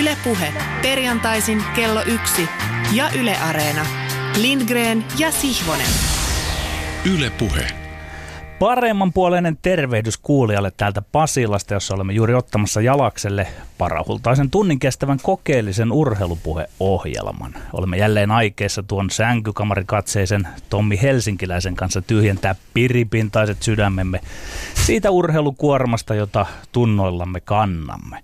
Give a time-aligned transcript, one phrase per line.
[0.00, 2.48] Ylepuhe perjantaisin kello yksi
[2.92, 3.86] ja Yle Areena.
[4.40, 5.86] Lindgren ja Sihvonen.
[7.14, 7.66] Ylepuhe.
[8.58, 13.46] Paremman puoleinen tervehdys kuulijalle täältä Pasilasta, jossa olemme juuri ottamassa jalakselle
[13.78, 17.54] parahultaisen tunnin kestävän kokeellisen urheilupuheohjelman.
[17.72, 24.20] Olemme jälleen aikeissa tuon sänkykamarikatseisen Tommi Helsinkiläisen kanssa tyhjentää piripintaiset sydämemme
[24.74, 28.18] siitä urheilukuormasta, jota tunnoillamme kannamme.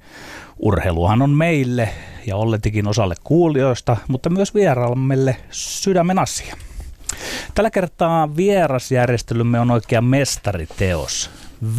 [0.59, 1.88] Urheiluhan on meille
[2.27, 6.56] ja olletikin osalle kuulijoista, mutta myös vieraillemme sydämen asia.
[7.55, 11.30] Tällä kertaa vierasjärjestelymme on oikea mestariteos.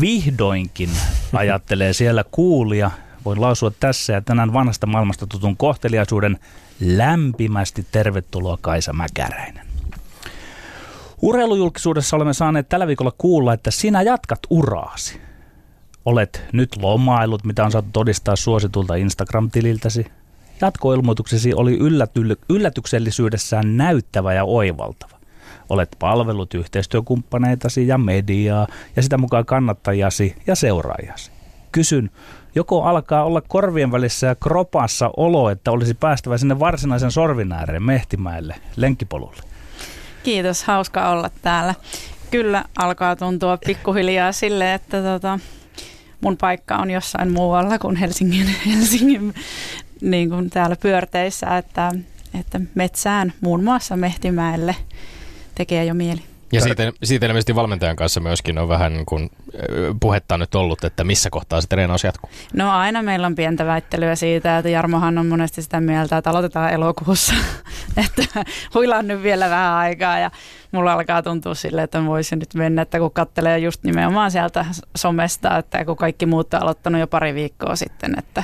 [0.02, 0.90] Vihdoinkin
[1.34, 2.92] ajattelee siellä kuulija.
[3.26, 6.40] Voin lausua tässä ja tänään vanhasta maailmasta tutun kohteliaisuuden
[6.80, 9.68] lämpimästi tervetuloa Kaisa Mäkäräinen.
[11.22, 15.27] Urheilujulkisuudessa olemme saaneet tällä viikolla kuulla, että sinä jatkat uraasi.
[16.08, 20.06] Olet nyt lomailut, mitä on saatu todistaa suositulta Instagram-tililtäsi.
[20.62, 25.18] Jatkoilmoituksesi oli ylläty- yllätyksellisyydessään näyttävä ja oivaltava.
[25.70, 31.32] Olet palvelut yhteistyökumppaneitasi ja mediaa ja sitä mukaan kannattajiasi ja seuraajasi.
[31.72, 32.12] Kysyn,
[32.56, 37.84] joko alkaa olla korvien välissä ja kropassa olo, että olisi päästävä sinne varsinaisen sorvin ääreen
[37.84, 39.42] Mehtimäelle lenkkipolulle?
[40.24, 41.76] Kiitos, hauska olla täällä.
[42.32, 45.40] Kyllä alkaa tuntua pikkuhiljaa sille, että tota,
[46.22, 49.34] mun paikka on jossain muualla kuin Helsingin, Helsingin
[50.02, 51.92] niin kuin täällä pyörteissä, että,
[52.40, 54.76] että metsään muun muassa Mehtimäelle
[55.56, 56.24] tekee jo mieli.
[56.52, 59.32] Ja siitä, siitä ilmeisesti valmentajan kanssa myöskin on vähän niin kuin
[60.00, 62.30] puhetta nyt ollut, että missä kohtaa se treenaus jatkuu.
[62.54, 66.74] No aina meillä on pientä väittelyä siitä, että Jarmohan on monesti sitä mieltä, että aloitetaan
[66.74, 67.34] elokuussa,
[68.06, 70.32] että huilaan nyt vielä vähän aikaa ja
[70.72, 75.58] mulla alkaa tuntua sille, että voisin nyt mennä, että kun katselee just nimenomaan sieltä somesta,
[75.58, 78.44] että kun kaikki muut on aloittanut jo pari viikkoa sitten, että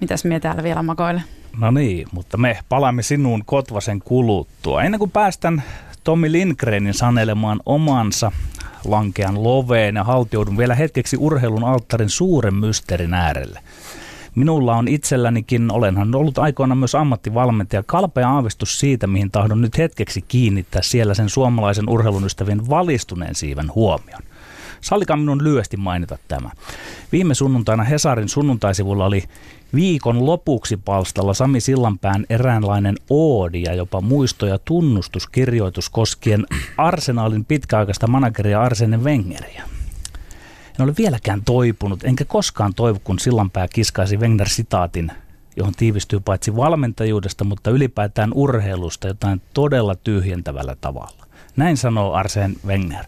[0.00, 1.22] mitäs mie täällä vielä makoille.
[1.58, 4.82] No niin, mutta me palaamme sinuun Kotvasen kuluttua.
[4.82, 5.62] Ennen kuin päästän
[6.10, 8.32] Tommi Lindgrenin sanelemaan omansa
[8.84, 13.60] lankean loveen ja haltioudun vielä hetkeksi urheilun alttarin suuren mysteerin äärelle.
[14.34, 20.22] Minulla on itsellänikin, olenhan ollut aikoina myös ammattivalmentaja, kalpea aavistus siitä, mihin tahdon nyt hetkeksi
[20.22, 24.22] kiinnittää siellä sen suomalaisen urheilun ystävien valistuneen siiven huomion.
[24.80, 26.50] Sallikaa minun lyhyesti mainita tämä.
[27.12, 29.24] Viime sunnuntaina Hesarin sunnuntaisivulla oli
[29.74, 38.06] viikon lopuksi palstalla Sami Sillanpään eräänlainen oodi ja jopa muisto- ja tunnustuskirjoitus koskien Arsenaalin pitkäaikaista
[38.06, 39.64] manageria Arsene Wengeriä.
[40.78, 45.12] En ole vieläkään toipunut, enkä koskaan toivu, kun Sillanpää kiskaisi Wenger-sitaatin,
[45.56, 51.26] johon tiivistyy paitsi valmentajuudesta, mutta ylipäätään urheilusta jotain todella tyhjentävällä tavalla.
[51.56, 53.04] Näin sanoo Arsene Wenger.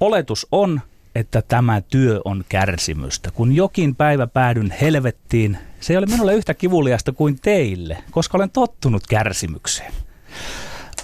[0.00, 0.80] Oletus on,
[1.16, 3.30] että tämä työ on kärsimystä.
[3.30, 8.50] Kun jokin päivä päädyn helvettiin, se ei ole minulle yhtä kivuliasta kuin teille, koska olen
[8.50, 9.92] tottunut kärsimykseen.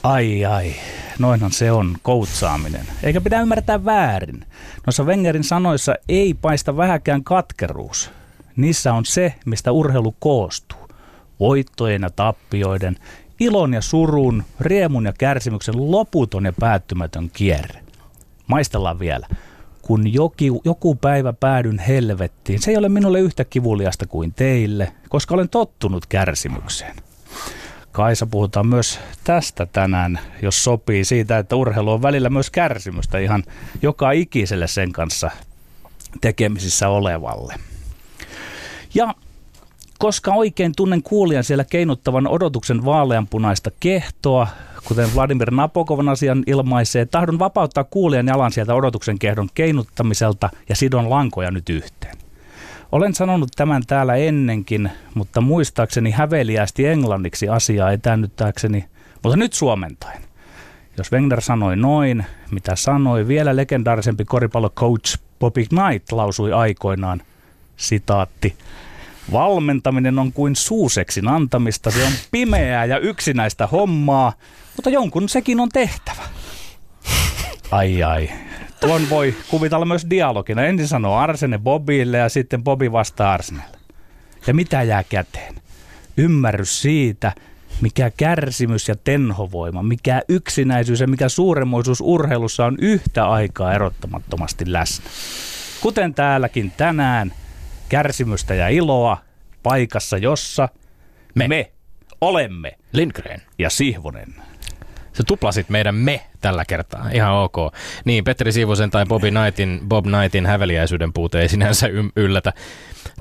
[0.03, 0.75] Ai ai,
[1.19, 2.87] noinhan se on koutsaaminen.
[3.03, 4.45] Eikä pidä ymmärtää väärin.
[4.87, 8.11] Noissa Wengerin sanoissa ei paista vähäkään katkeruus.
[8.56, 10.89] Niissä on se, mistä urheilu koostuu.
[11.41, 12.97] Voittojen ja tappioiden,
[13.41, 17.81] ilon ja surun, riemun ja kärsimyksen loputon ja päättymätön kierre.
[18.47, 19.27] Maistellaan vielä
[19.82, 25.34] kun joki, joku päivä päädyn helvettiin, se ei ole minulle yhtä kivuliasta kuin teille, koska
[25.34, 26.97] olen tottunut kärsimykseen.
[27.93, 33.44] Kaisa, puhutaan myös tästä tänään, jos sopii siitä, että urheilu on välillä myös kärsimystä ihan
[33.82, 35.31] joka ikiselle sen kanssa
[36.20, 37.54] tekemisissä olevalle.
[38.94, 39.14] Ja
[40.02, 44.46] koska oikein tunnen kuulijan siellä keinuttavan odotuksen vaaleanpunaista kehtoa,
[44.84, 51.10] kuten Vladimir Napokovan asian ilmaisee, tahdon vapauttaa kuulijan jalan sieltä odotuksen kehdon keinuttamiselta ja sidon
[51.10, 52.16] lankoja nyt yhteen.
[52.92, 58.84] Olen sanonut tämän täällä ennenkin, mutta muistaakseni häveliästi englanniksi asiaa etäännyttääkseni,
[59.22, 60.22] mutta nyt suomentaen.
[60.98, 67.22] Jos Wenger sanoi noin, mitä sanoi, vielä legendaarisempi koripallocoach Bobby Knight lausui aikoinaan,
[67.76, 68.56] sitaatti,
[69.32, 74.32] Valmentaminen on kuin suuseksin antamista, se on pimeää ja yksinäistä hommaa,
[74.76, 76.22] mutta jonkun sekin on tehtävä.
[77.70, 78.30] Ai ai.
[78.80, 80.62] Tuon voi kuvitella myös dialogina.
[80.62, 83.78] Ensin sanoo Arsene Bobille ja sitten Bobi vastaa Arsenelle.
[84.46, 85.54] Ja mitä jää käteen?
[86.16, 87.32] Ymmärrys siitä,
[87.80, 95.10] mikä kärsimys ja tenhovoima, mikä yksinäisyys ja mikä suuremmoisuus urheilussa on yhtä aikaa erottamattomasti läsnä.
[95.80, 97.32] Kuten täälläkin tänään,
[97.93, 99.17] kärsimystä ja iloa
[99.62, 100.69] paikassa, jossa
[101.35, 101.73] me, me.
[102.21, 102.73] olemme.
[102.93, 103.43] Lindgren.
[103.59, 104.35] Ja Sihvonen.
[105.12, 107.09] Sä tuplasit meidän me tällä kertaa.
[107.12, 107.56] Ihan ok.
[108.05, 112.53] Niin, Petteri Siivosen tai Bobby Knightin, Bob Knightin häveliäisyyden puute ei sinänsä yllätä.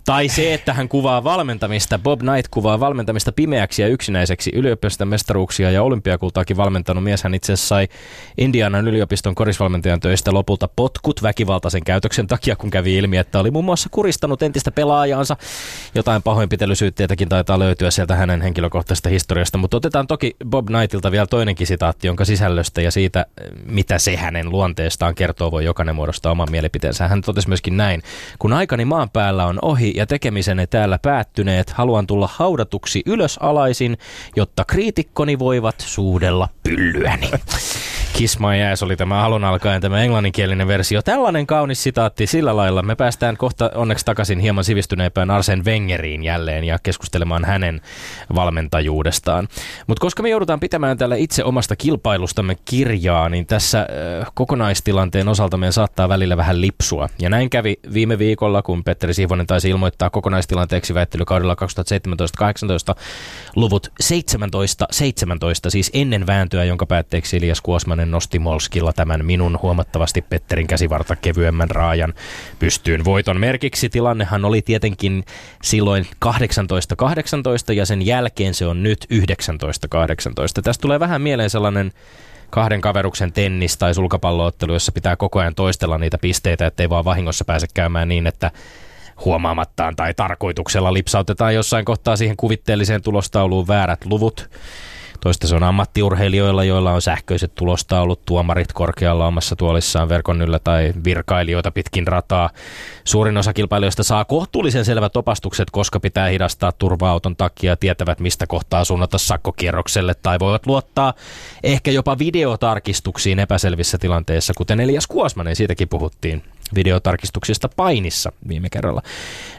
[0.05, 5.71] Tai se, että hän kuvaa valmentamista, Bob Knight kuvaa valmentamista pimeäksi ja yksinäiseksi yliopiston mestaruuksia
[5.71, 7.23] ja olympiakultaakin valmentanut mies.
[7.23, 7.87] Hän itse sai
[8.37, 13.65] Indianan yliopiston korisvalmentajan töistä lopulta potkut väkivaltaisen käytöksen takia, kun kävi ilmi, että oli muun
[13.65, 15.37] muassa kuristanut entistä pelaajaansa.
[15.95, 21.67] Jotain pahoinpitelysyytteitäkin taitaa löytyä sieltä hänen henkilökohtaisesta historiasta, mutta otetaan toki Bob Knightilta vielä toinenkin
[21.67, 23.10] sitaatti, jonka sisällöstä ja siitä,
[23.65, 27.07] mitä se hänen luonteestaan kertoo, voi jokainen muodostaa oman mielipiteensä.
[27.07, 28.01] Hän totesi myöskin näin,
[28.39, 33.97] kun aikani maan päällä on ohi ja tekemisenne täällä päättyneet, haluan tulla haudatuksi ylösalaisin,
[34.35, 37.31] jotta kriitikkoni voivat suudella pyllyäni.
[38.13, 41.01] Kiss My Ass oli tämä alun alkaen tämä englanninkielinen versio.
[41.01, 42.81] Tällainen kaunis sitaatti sillä lailla.
[42.81, 47.81] Me päästään kohta onneksi takaisin hieman sivistyneempään Arsen Wengeriin jälleen ja keskustelemaan hänen
[48.35, 49.47] valmentajuudestaan.
[49.87, 55.57] Mutta koska me joudutaan pitämään täällä itse omasta kilpailustamme kirjaa, niin tässä äh, kokonaistilanteen osalta
[55.57, 57.09] meidän saattaa välillä vähän lipsua.
[57.19, 61.55] Ja näin kävi viime viikolla, kun Petteri Siivonen taisi ilmoittaa kokonaistilanteeksi väittelykaudella
[62.93, 62.95] 2017-2018
[63.55, 64.05] luvut 17-17,
[65.69, 67.61] siis ennen vääntöä, jonka päätteeksi Elias
[68.01, 72.13] Kuosmanen nosti Molskilla tämän minun huomattavasti Petterin käsivarta kevyemmän raajan
[72.59, 73.89] pystyyn voiton merkiksi.
[73.89, 75.23] Tilannehan oli tietenkin
[75.63, 80.61] silloin 18-18 ja sen jälkeen se on nyt 19-18.
[80.63, 81.91] Tästä tulee vähän mieleen sellainen
[82.49, 87.45] kahden kaveruksen tennis- tai sulkapalloottelu, jossa pitää koko ajan toistella niitä pisteitä, ettei vaan vahingossa
[87.45, 88.51] pääse käymään niin, että
[89.25, 94.49] huomaamattaan tai tarkoituksella lipsautetaan jossain kohtaa siihen kuvitteelliseen tulostauluun väärät luvut.
[95.23, 100.93] Toista se on ammattiurheilijoilla, joilla on sähköiset tulostaulut, tuomarit korkealla omassa tuolissaan verkon yllä tai
[101.03, 102.49] virkailijoita pitkin rataa.
[103.03, 108.85] Suurin osa kilpailijoista saa kohtuullisen selvät opastukset, koska pitää hidastaa turva-auton takia, tietävät mistä kohtaa
[108.85, 111.13] suunnata sakkokierrokselle tai voivat luottaa
[111.63, 116.43] ehkä jopa videotarkistuksiin epäselvissä tilanteissa, kuten Elias Kuosmanen, siitäkin puhuttiin
[116.75, 119.01] videotarkistuksista painissa viime kerralla.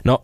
[0.05, 0.19] No,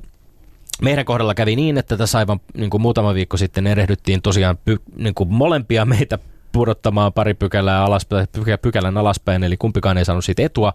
[0.82, 4.76] meidän kohdalla kävi niin, että tässä aivan niin kuin muutama viikko sitten erehdyttiin tosiaan py,
[4.96, 6.18] niin kuin molempia meitä
[6.52, 8.26] pudottamaan pari pykälää alaspäin,
[8.62, 10.72] pykälän alaspäin, eli kumpikaan ei saanut siitä etua.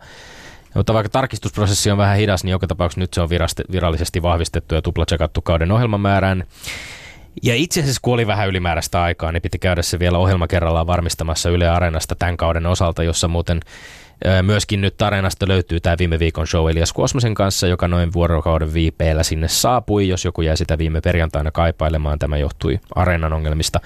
[0.75, 4.75] Mutta vaikka tarkistusprosessi on vähän hidas, niin joka tapauksessa nyt se on viraste, virallisesti vahvistettu
[4.75, 6.43] ja tuplatsekattu kauden ohjelmamäärään.
[7.43, 10.87] Ja itse asiassa kun oli vähän ylimääräistä aikaa, niin piti käydä se vielä ohjelma kerrallaan
[10.87, 13.59] varmistamassa Yle Areenasta tämän kauden osalta, jossa muuten
[14.41, 19.23] Myöskin nyt tarinasta löytyy tämä viime viikon show Elias Kuosmasen kanssa, joka noin vuorokauden viipeellä
[19.23, 20.07] sinne saapui.
[20.07, 23.79] Jos joku jäi sitä viime perjantaina kaipailemaan, tämä johtui areenan ongelmista.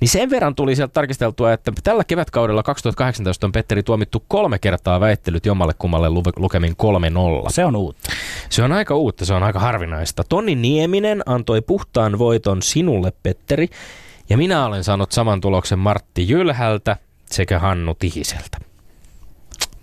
[0.00, 5.00] Niin sen verran tuli sieltä tarkisteltua, että tällä kevätkaudella 2018 on Petteri tuomittu kolme kertaa
[5.00, 6.72] väittelyt jommalle kummalle lukemin
[7.46, 7.50] 3-0.
[7.50, 8.10] Se on uutta.
[8.50, 10.24] Se on aika uutta, se on aika harvinaista.
[10.28, 13.68] Tonni Nieminen antoi puhtaan voiton sinulle, Petteri,
[14.28, 16.96] ja minä olen saanut saman tuloksen Martti Jylhältä
[17.26, 18.58] sekä Hannu Tihiseltä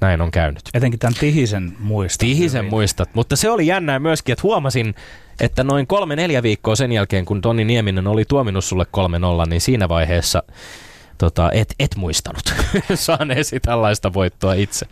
[0.02, 0.62] näin on käynyt.
[0.74, 2.20] Etenkin tämän Tihisen muistat.
[2.20, 2.72] Tihisen hyvin.
[2.72, 4.96] muistat, mutta se oli jännää myöskin, että huomasin,
[5.40, 8.86] että noin kolme-neljä viikkoa sen jälkeen, kun Toni Nieminen oli tuominut sulle
[9.46, 10.44] 3-0, niin siinä vaiheessa
[11.22, 12.44] tota, et, et muistanut
[12.94, 14.86] saaneesi tällaista voittoa itse.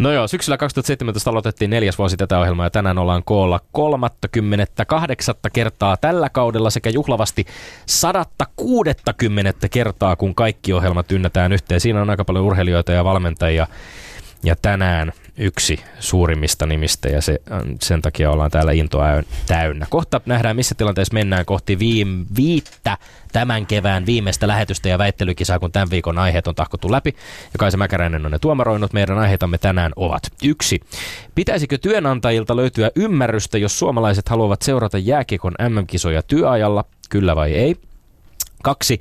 [0.00, 5.96] No joo, syksyllä 2017 aloitettiin neljäs vuosi tätä ohjelmaa ja tänään ollaan koolla 38 kertaa
[5.96, 7.46] tällä kaudella sekä juhlavasti
[7.86, 11.80] 160 kertaa, kun kaikki ohjelmat ynnätään yhteen.
[11.80, 13.66] Siinä on aika paljon urheilijoita ja valmentajia
[14.42, 17.40] ja tänään yksi suurimmista nimistä ja se,
[17.82, 19.06] sen takia ollaan täällä intoa
[19.46, 19.86] täynnä.
[19.90, 22.98] Kohta nähdään, missä tilanteessa mennään kohti viim, viittä
[23.32, 27.16] tämän kevään viimeistä lähetystä ja väittelykisaa, kun tämän viikon aiheet on tahkottu läpi.
[27.52, 28.92] Ja Kaisa Mäkäräinen on ne tuomaroinut.
[28.92, 30.22] Meidän aiheitamme tänään ovat.
[30.44, 30.80] Yksi.
[31.34, 36.84] Pitäisikö työnantajilta löytyä ymmärrystä, jos suomalaiset haluavat seurata jääkiekon MM-kisoja työajalla?
[37.10, 37.76] Kyllä vai ei?
[38.62, 39.00] Kaksi.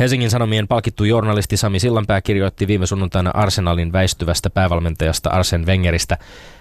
[0.00, 6.18] Helsingin Sanomien palkittu journalisti Sami Sillanpää kirjoitti viime sunnuntaina Arsenalin väistyvästä päävalmentajasta Arsen Wengeristä.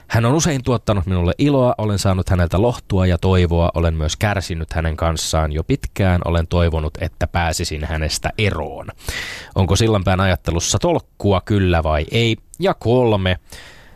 [0.07, 4.73] Hän on usein tuottanut minulle iloa, olen saanut häneltä lohtua ja toivoa, olen myös kärsinyt
[4.73, 8.87] hänen kanssaan jo pitkään, olen toivonut, että pääsisin hänestä eroon.
[9.55, 12.37] Onko Sillanpään ajattelussa tolkkua, kyllä vai ei?
[12.59, 13.39] Ja kolme.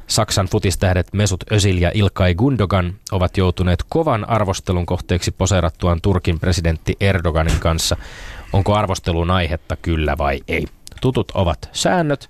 [0.07, 6.95] Saksan futistähdet Mesut Özil ja Ilkay Gundogan ovat joutuneet kovan arvostelun kohteeksi poseerattuaan Turkin presidentti
[6.99, 7.97] Erdoganin kanssa.
[8.53, 10.65] Onko arvostelun aihetta kyllä vai ei?
[11.01, 12.29] Tutut ovat säännöt.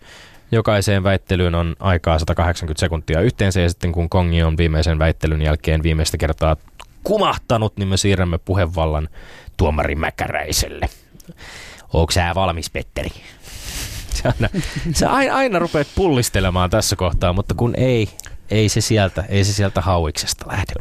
[0.52, 5.84] Jokaiseen väittelyyn on aikaa 180 sekuntia yhteensä ja sitten kun Kongi on viimeisen väittelyn jälkeen
[5.84, 6.56] viimeistä kertaa
[7.04, 9.10] kumahtanut, niin me siirrämme puhevallan
[9.58, 10.90] tuomari Mäkäräiselle.
[11.94, 13.10] Onko sä valmis, Petteri?
[14.14, 14.50] Sä aina,
[14.94, 18.10] sä aina, aina rupeat pullistelemaan tässä kohtaa, mutta kun ei,
[18.50, 20.74] ei se sieltä, ei se sieltä hauiksesta lähde.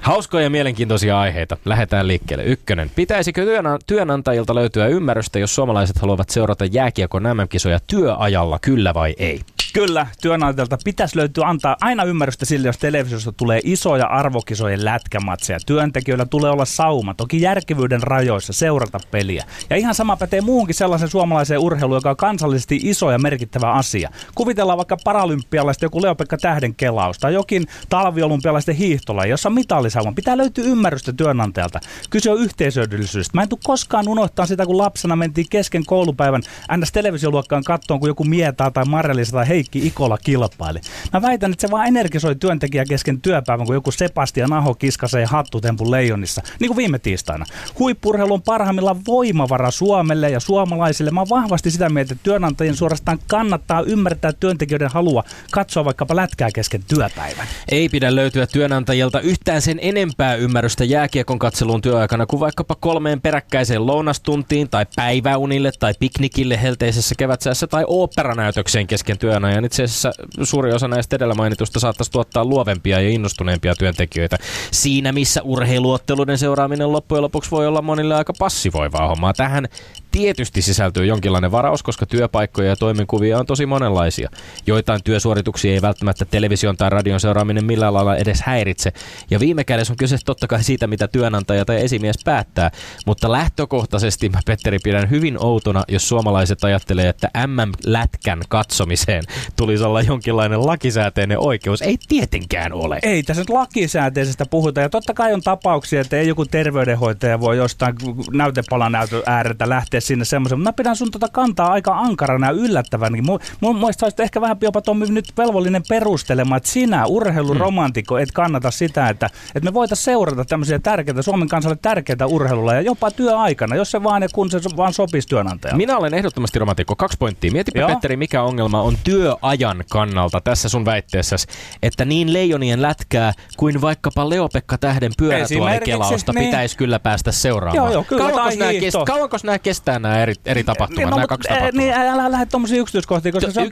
[0.00, 1.56] Hauskoja ja mielenkiintoisia aiheita.
[1.64, 2.44] Lähdetään liikkeelle.
[2.44, 2.90] Ykkönen.
[2.96, 3.44] Pitäisikö
[3.86, 9.40] työnantajilta löytyä ymmärrystä, jos suomalaiset haluavat seurata jääkiekon MM-kisoja työajalla, kyllä vai ei?
[9.72, 15.58] Kyllä, työnantajalta pitäisi löytyä antaa aina ymmärrystä sille, jos televisiosta tulee isoja arvokisojen lätkämatseja.
[15.66, 19.44] Työntekijöillä tulee olla sauma, toki järkevyyden rajoissa seurata peliä.
[19.70, 24.10] Ja ihan sama pätee muuhunkin sellaisen suomalaiseen urheiluun, joka on kansallisesti iso ja merkittävä asia.
[24.34, 30.12] Kuvitellaan vaikka paralympialaista joku Leopekka Tähden kelaus tai jokin talviolympialaisten hiihtola, jossa mitallisauma.
[30.12, 31.80] Pitää löytyä ymmärrystä työnantajalta.
[32.10, 33.34] Kyse on yhteisöllisyydestä.
[33.34, 36.42] Mä en tule koskaan unohtaa sitä, kun lapsena mentiin kesken koulupäivän
[36.76, 36.92] ns.
[36.92, 40.80] televisioluokkaan kattoon, kun joku Mietaa tai Marrelisa tai Heikki Ikola kilpaili.
[41.12, 45.90] Mä väitän, että se vaan energisoi työntekijä kesken työpäivän, kun joku Sebastian Aho kiskasee hattutempun
[45.90, 47.44] leijonissa, niin kuin viime tiistaina.
[47.78, 51.10] Huippurheilu on parhaimmillaan voimavara Suomelle ja suomalaisille.
[51.10, 56.48] Mä oon vahvasti sitä mieltä, että työnantajien suorastaan kannattaa ymmärtää työntekijöiden halua katsoa vaikkapa lätkää
[56.54, 57.46] kesken työpäivän.
[57.70, 63.86] Ei pidä löytyä työnantajilta yhtään sen enempää ymmärrystä jääkiekon katseluun työaikana kuin vaikkapa kolmeen peräkkäiseen
[63.86, 69.18] lounastuntiin tai päiväunille tai piknikille helteisessä kevätsäässä tai oopperanäytökseen kesken
[69.50, 69.64] työajan.
[69.64, 74.36] Itse asiassa suuri osa näistä edellä mainitusta saattaisi tuottaa luovempia ja innostuneempia työntekijöitä.
[74.70, 79.32] Siinä missä urheiluotteluiden seuraaminen loppujen lopuksi voi olla monille aika passivoivaa hommaa.
[79.32, 79.68] Tähän
[80.10, 84.30] tietysti sisältyy jonkinlainen varaus, koska työpaikkoja ja toimenkuvia on tosi monenlaisia.
[84.66, 88.92] Joitain työsuorituksia ei välttämättä television tai radion seuraaminen millään lailla edes häiritse.
[89.30, 92.70] Ja viime kädessä on kyse totta kai siitä, mitä työnantaja tai esimies päättää.
[93.06, 99.22] Mutta lähtökohtaisesti mä Petteri pidän hyvin outona, jos suomalaiset ajattelee, että MM-lätkän katsomiseen
[99.56, 101.82] tulisi olla jonkinlainen lakisääteinen oikeus.
[101.82, 102.98] Ei tietenkään ole.
[103.02, 104.80] Ei tässä nyt lakisääteisestä puhuta.
[104.80, 107.94] Ja totta kai on tapauksia, että ei joku terveydenhoitaja voi jostain
[108.32, 110.58] näytepalan näytön ääreltä lähteä sinne semmoisen.
[110.58, 113.26] Mutta mä pidän sun tota kantaa aika ankarana ja yllättävänkin.
[113.26, 118.32] Mun, mun mielestä olisit ehkä vähän jopa Tommi nyt velvollinen perustelemaan, että sinä urheiluromantikko et
[118.32, 123.10] kannata sitä, että, että me voitaisiin seurata tämmöisiä tärkeitä, Suomen kansalle tärkeitä urheilulla ja jopa
[123.10, 125.76] työaikana, jos se vaan ja kun se vaan sopisi työnantajalle.
[125.76, 126.96] Minä olen ehdottomasti romantikko.
[126.96, 127.52] Kaksi pointtia.
[127.52, 127.88] Mietipä Joo.
[127.88, 131.46] Petteri, mikä ongelma on työajan kannalta tässä sun väitteessäsi,
[131.82, 136.44] että niin leijonien lätkää kuin vaikkapa Leopekka Tähden pyörätuolikelausta niin.
[136.44, 137.76] pitäisi kyllä päästä seuraamaan.
[137.76, 141.26] Joo, joo, kyllä, kauankos, nämä kest, kauankos nämä kestää nämä eri, eri tapahtumat, no, nämä
[141.26, 141.84] kaksi eh, tapahtumaa?
[141.84, 143.66] Niin, älä lähde tuommoisiin yksityiskohtiin, koska se on,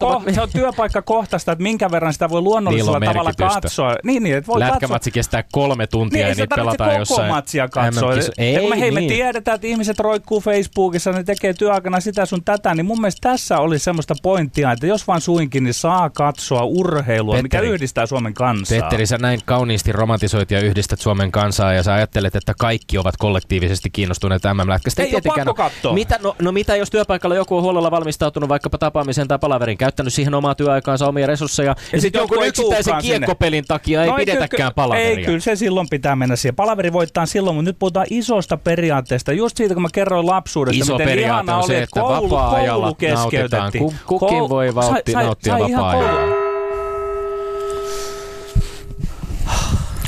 [0.00, 3.94] ovat- se on työpaikkakohtaista, että minkä verran sitä voi luonnollisella tavalla katsoa.
[4.04, 4.72] Niin, niin, että voi katsoa.
[4.74, 7.28] Lätkämatsi kestää kolme tuntia Niin, ja ei niitä pelataan koko jossain.
[7.30, 8.10] matsia katsoa.
[8.14, 9.08] MM-kiso- Ja kun me, hei, me niin.
[9.12, 13.58] tiedetään, että ihmiset roikkuu Facebookissa, ne tekee työaikana sitä sun tätä, niin mun mielestä tässä
[13.58, 17.68] oli semmoista pointtia, että jos vaan suinkin, niin saa katsoa urheilua, mikä Petteri.
[17.74, 18.80] yhdistää Suomen kansaa.
[18.80, 23.14] Petteri, sä näin kauniisti romantisoit ja yhdistät Suomen kansaa ja sä ajattelet, että kaikki ovat
[23.18, 25.02] kollektiivisesti kiinnostuneet MM-lätkästä.
[25.02, 25.92] Ei oo pakko katsoa.
[25.92, 30.12] Mitä, no, no, mitä jos työpaikalla joku on huolella valmistautunut vaikkapa tapaamiseen tai palaverin, käyttänyt
[30.12, 33.18] siihen omaa työaikaansa, omia resursseja, ja, ja sit sitten joku yksittäisen tuukaan sinne.
[33.18, 35.08] kiekkopelin takia ei No pidetäkään palaveria.
[35.18, 36.56] Ei, kyllä se silloin pitää mennä siihen.
[36.56, 39.32] Palaveri voittaa silloin, mutta nyt puhutaan isosta periaatteesta.
[39.32, 42.94] Just siitä, kun mä kerroin lapsuudesta, Iso miten on oli, se, että koulu, vapaa-ajalla koulu
[42.94, 43.94] keskeytettiin.
[44.06, 46.20] kukin Koulu- voi vauhti- nauttia ihan vapaa-ajalla.
[46.20, 46.46] koulu-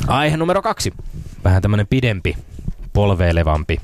[0.07, 0.93] Aihe numero kaksi.
[1.43, 2.37] Vähän tämmönen pidempi,
[2.93, 3.77] polveilevampi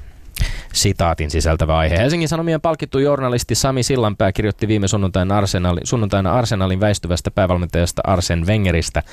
[0.73, 1.97] sitaatin sisältävä aihe.
[1.97, 8.47] Helsingin Sanomien palkittu journalisti Sami Sillanpää kirjoitti viime sunnuntaina, Arsenali, sunnuntaina Arsenalin väistyvästä päävalmentajasta Arsen
[8.47, 9.03] Wengeristä.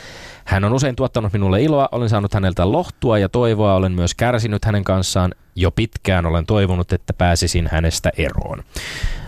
[0.44, 4.64] Hän on usein tuottanut minulle iloa, olen saanut häneltä lohtua ja toivoa, olen myös kärsinyt
[4.64, 5.34] hänen kanssaan.
[5.56, 8.62] Jo pitkään olen toivonut, että pääsisin hänestä eroon.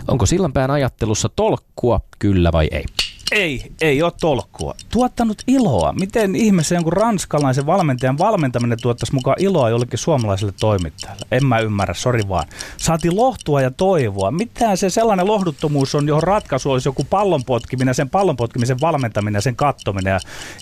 [0.07, 2.85] Onko Sillanpään ajattelussa tolkkua, kyllä vai ei?
[3.31, 4.75] Ei, ei ole tolkkua.
[4.89, 5.93] Tuottanut iloa.
[5.93, 11.25] Miten ihmeessä jonkun ranskalaisen valmentajan valmentaminen tuottaisi mukaan iloa jollekin suomalaiselle toimittajalle?
[11.31, 12.47] En mä ymmärrä, sori vaan.
[12.77, 14.31] Saatiin lohtua ja toivoa.
[14.31, 19.37] Mitä se sellainen lohduttomuus on, johon ratkaisu olisi joku pallon potkiminen, sen pallon potkimisen valmentaminen
[19.37, 20.11] ja sen kattominen.
[20.11, 20.19] Ja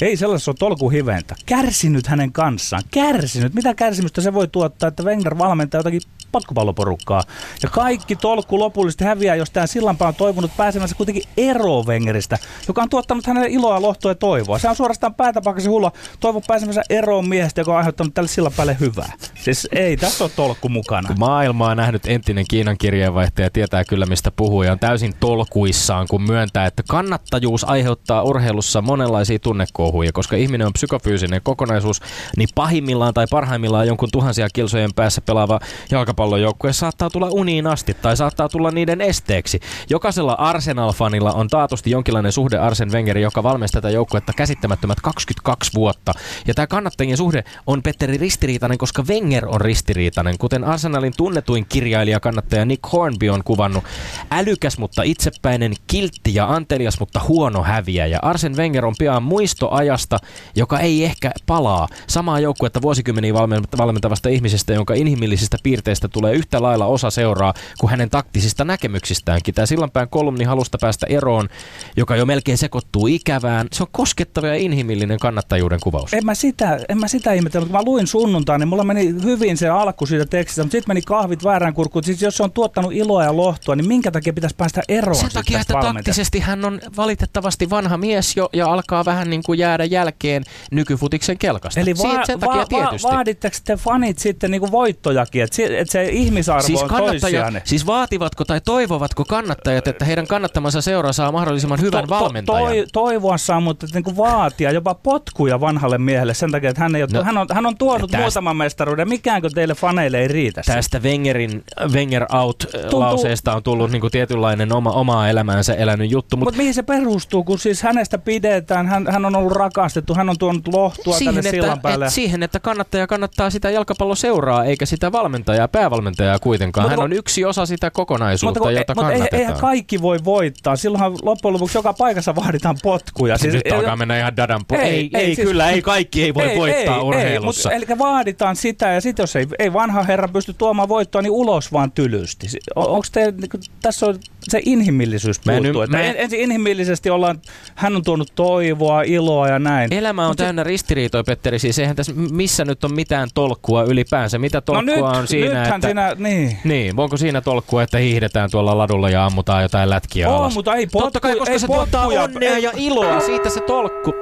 [0.08, 1.36] ei sellaisessa ole tolkun hiventä.
[1.46, 2.84] Kärsinyt hänen kanssaan.
[2.92, 3.54] Kärsinyt.
[3.54, 6.02] Mitä kärsimystä se voi tuottaa, että Wenger valmentaa jotakin
[6.32, 7.24] potkupalloporukkaa.
[7.64, 12.82] Ja kaikki tolkku lopullisesti häviää, jos tämä Sillanpää on toivonut pääsemänsä kuitenkin eroon Wengeristä, joka
[12.82, 14.60] on tuottanut hänelle iloa, lohtua ja toivoa.
[14.60, 18.78] Se on suorastaan päätä pakasi hulla toivo pääsemänsä eroon miehestä, joka on aiheuttanut tälle Sillanpäälle
[18.80, 19.14] hyvää.
[19.36, 21.08] Siis ei tässä ole tolkku mukana.
[21.08, 26.22] Kun maailmaa nähnyt entinen Kiinan kirjeenvaihtaja tietää kyllä mistä puhuu ja on täysin tolkuissaan, kun
[26.22, 32.02] myöntää, että kannattajuus aiheuttaa urheilussa monenlaisia tunnekuohuja, koska ihminen on psykofyysinen kokonaisuus,
[32.38, 35.60] niin pahimmillaan tai parhaimmillaan jonkun tuhansia kilsojen päässä pelaava
[35.92, 39.60] jalkapallojoukkue saattaa tulla uniin asti tai saattaa tulla niiden esteeksi.
[39.90, 46.14] Jokaisella Arsenal-fanilla on taatusti jonkinlainen suhde Arsen Wengerin, joka valmensi tätä joukkuetta käsittämättömät 22 vuotta.
[46.48, 52.20] Ja tämä kannattajien suhde on Petteri ristiriitainen, koska Wenger on ristiriitainen, kuten Arsenalin tunnetuin kirjailija
[52.20, 53.84] kannattaja Nick Hornby on kuvannut.
[54.32, 58.20] Älykäs, mutta itsepäinen, kiltti ja antelias, mutta huono häviäjä.
[58.22, 60.20] Arsen Wenger on pian muistoajasta,
[60.56, 61.88] joka ei ehkä palaa.
[62.08, 67.92] Samaa joukkuetta vuosikymmeniä valmen- valmentavasta ihmisestä, jonka inhimillisistä piirteistä tulee yhtä lailla osa seuraa kuin
[67.92, 69.56] hänen taktisista näkemyksistäänkin.
[69.56, 71.50] Tämä Sillanpään kolumni halusta päästä eroon,
[71.98, 73.68] joka jo melkein sekoittuu ikävään.
[73.72, 76.14] Se on koskettava ja inhimillinen kannattajuuden kuvaus.
[76.14, 77.70] En mä sitä, en mä sitä ihmetellyt.
[77.70, 81.02] Kun mä luin sunnuntaan, niin mulla meni hyvin se alku siitä tekstistä, mutta sitten meni
[81.02, 82.04] kahvit väärään kurkkuun.
[82.04, 85.16] Siis jos se on tuottanut iloa ja lohtua, niin minkä takia pitäisi päästä eroon?
[85.16, 89.60] Sen takia, että taktisesti hän on valitettavasti vanha mies jo ja alkaa vähän niin kuin
[89.60, 91.80] jäädä jälkeen nykyfutiksen kelkasta.
[91.80, 93.08] Eli va- sen takia va- tietysti.
[93.08, 97.62] va- vaaditteko te fanit sitten niinku voittojakin, että se, et se ihmisarvo Siis, on toissijainen?
[97.66, 102.64] siis vaativatko tai toivovatko kannattajat, että heidän kannattamansa seura saa mahdollisimman hyvän to- valmentajan?
[102.66, 106.96] Toi, toivoa saa, mutta että niinku vaatia jopa potkuja vanhalle miehelle sen takia, että hän,
[106.96, 109.10] ei ole, No, hän, on, hän on tuonut tästä- muutaman mestaruuden.
[109.10, 110.62] Mikäänkö teille faneille ei riitä?
[110.64, 110.74] se?
[110.74, 111.64] Tästä Wengerin
[111.94, 116.74] Wenger out-lauseesta on tullut niin kuin tietynlainen oma, omaa elämäänsä elänyt juttu, mutta Mutta mihin
[116.74, 121.18] se perustuu, kun siis hänestä pidetään, hän, hän on ollut rakastettu, hän on tuonut lohtua
[121.18, 122.06] siihen tänne sillan että, päälle.
[122.06, 126.84] et, siihen, että kannattaja kannattaa sitä jalkapalloseuraa, eikä sitä valmentajaa, päävalmentajaa kuitenkaan.
[126.86, 129.40] Mutta Hän on yksi osa sitä kokonaisuutta, kun- jota mutta ei- kannatetaan.
[129.42, 130.76] eihän kaikki voi voittaa.
[130.76, 133.38] Silloinhan loppujen lopuksi joka paikassa vaaditaan potkuja.
[133.38, 136.34] Siis nyt alkaa mennä ihan dadan po- ei, ei, ei siis- kyllä, ei kaikki ei
[136.34, 137.72] voi voittaa urheilussa.
[137.72, 141.32] Ei, eli vaaditaan sitä ja sitten jos ei, ei vanha herra pysty tuomaan voittoa, niin
[141.32, 142.48] ulos vaan tylysti.
[142.76, 143.50] Onko te, niin
[143.82, 145.82] tässä on se inhimillisyys Mä en puuttuu.
[145.82, 147.42] ym- että mä en- en, ensin inhimillisesti ollaan,
[147.76, 149.94] hän on tuonut toivoa, iloa ja näin.
[149.94, 151.60] Elämä on täynnä ristiriitoja, Petteri.
[151.60, 154.40] Siis eihän tässä missä nyt on mitään tolkkua ylipäänsä.
[154.40, 155.88] Mitä tolkkua no nyt, on siinä, että...
[155.88, 156.58] siinä, niin.
[156.64, 160.54] Niin, onko siinä tolkkua, että hiihdetään tuolla ladulla ja ammutaan jotain lätkiä On, alas?
[160.56, 163.20] mutta ei potku, Totta kai, koska ei se tuottaa potkuja- onnea ja iloa.
[163.20, 164.14] Siitä se tolkku.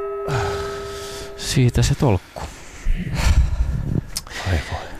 [1.37, 2.41] Siitä se tolkku.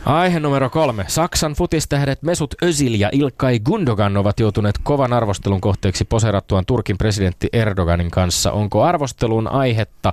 [0.04, 1.04] Aihe numero kolme.
[1.08, 7.48] Saksan futistähdet Mesut Özil ja Ilkay Gundogan ovat joutuneet kovan arvostelun kohteeksi poserattuaan Turkin presidentti
[7.52, 8.52] Erdoganin kanssa.
[8.52, 10.12] Onko arvostelun aihetta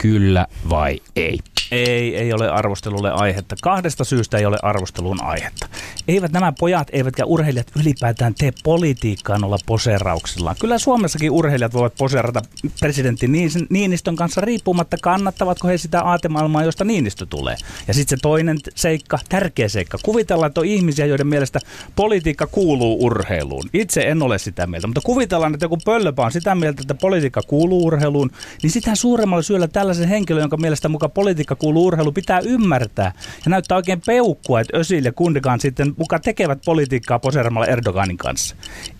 [0.00, 1.38] kyllä vai ei?
[1.70, 3.56] Ei, ei ole arvostelulle aihetta.
[3.62, 5.68] Kahdesta syystä ei ole arvostelun aihetta.
[6.08, 10.56] Eivät nämä pojat eivätkä urheilijat ylipäätään tee politiikkaa olla poseerauksillaan.
[10.60, 12.42] Kyllä Suomessakin urheilijat voivat poseerata
[12.80, 13.26] presidentti
[13.70, 17.56] Niinistön kanssa riippumatta, kannattavatko he sitä aatemaailmaa, josta Niinistö tulee.
[17.88, 19.98] Ja sitten se toinen seikka, tärkeä seikka.
[20.02, 21.60] Kuvitellaan, että on ihmisiä, joiden mielestä
[21.96, 23.64] politiikka kuuluu urheiluun.
[23.72, 27.40] Itse en ole sitä mieltä, mutta kuvitellaan, että joku pöllöpä on sitä mieltä, että politiikka
[27.46, 28.30] kuuluu urheiluun,
[28.62, 33.12] niin sitä suuremmalla syyllä tällaisen henkilön, jonka mielestä mukaan politiikka kuuluu urheiluun, pitää ymmärtää.
[33.44, 38.56] Ja näyttää oikein peukkua, että Özil ja Kundekaan sitten muka tekevät politiikkaa poseeramalla Erdoganin kanssa.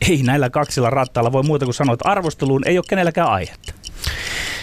[0.08, 3.74] Ei näillä kaksilla rattailla voi muuta kuin sanoa, että arvosteluun ei ole kenelläkään aihetta.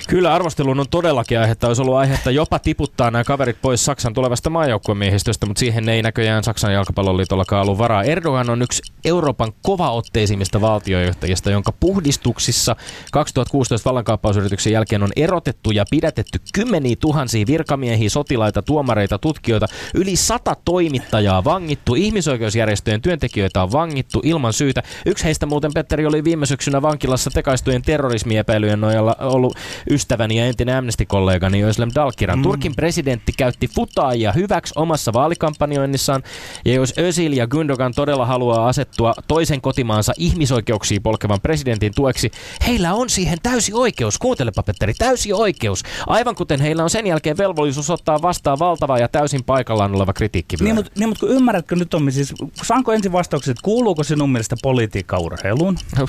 [0.08, 1.68] Kyllä arvosteluun on todellakin aihetta.
[1.68, 6.44] Olisi ollut aihetta jopa tiputtaa nämä kaverit pois Saksan tulevasta maajoukkuemiehistöstä, mutta siihen ei näköjään
[6.44, 8.04] Saksan jalkapalloliitollakaan ollut varaa.
[8.04, 12.76] Erdogan on yksi Euroopan kovaotteisimmista valtiojohtajista, jonka puhdistuksissa
[13.12, 20.56] 2016 vallankaappausyrityksen jälkeen on erotettu ja pidätetty kymmeniä tuhansia virkamiehiä, sotilaita, tuomareita, tutkijoita, yli sata
[20.66, 24.84] toimittajaa vangittu, ihmisoikeusjärjestöjen työntekijöitä on vangittu ilman syytä.
[25.06, 29.58] Yksi heistä muuten, Petteri, oli viime syksynä vankilassa tekaistujen terrorismiepäilyjen nojalla ollut
[29.98, 32.40] ystäväni ja entinen Amnesty-kollegani Özlem Dalkiran.
[32.40, 32.44] Mm.
[32.44, 36.24] Turkin presidentti käytti futaajia hyväksi omassa vaalikampanjoinnissaan,
[36.66, 42.32] ja jos Özil ja Gündogan todella haluaa asettua toisen kotimaansa ihmisoikeuksia polkevan presidentin tueksi,
[42.68, 44.18] heillä on siihen täysi oikeus.
[44.18, 45.84] Kuuntelepa, Petteri, täysi oikeus.
[46.08, 50.56] Aivan kuten heillä on sen jälkeen velvollisuus ottaa vastaan valtava ja täysin paikallaan oleva kritiikki.
[50.62, 52.34] Niin, mutta niin, mut kun ymmärrätkö nyt on, siis
[52.64, 55.78] saanko ensin vastaukset, että kuuluuko sinun mielestä politiikka urheiluun?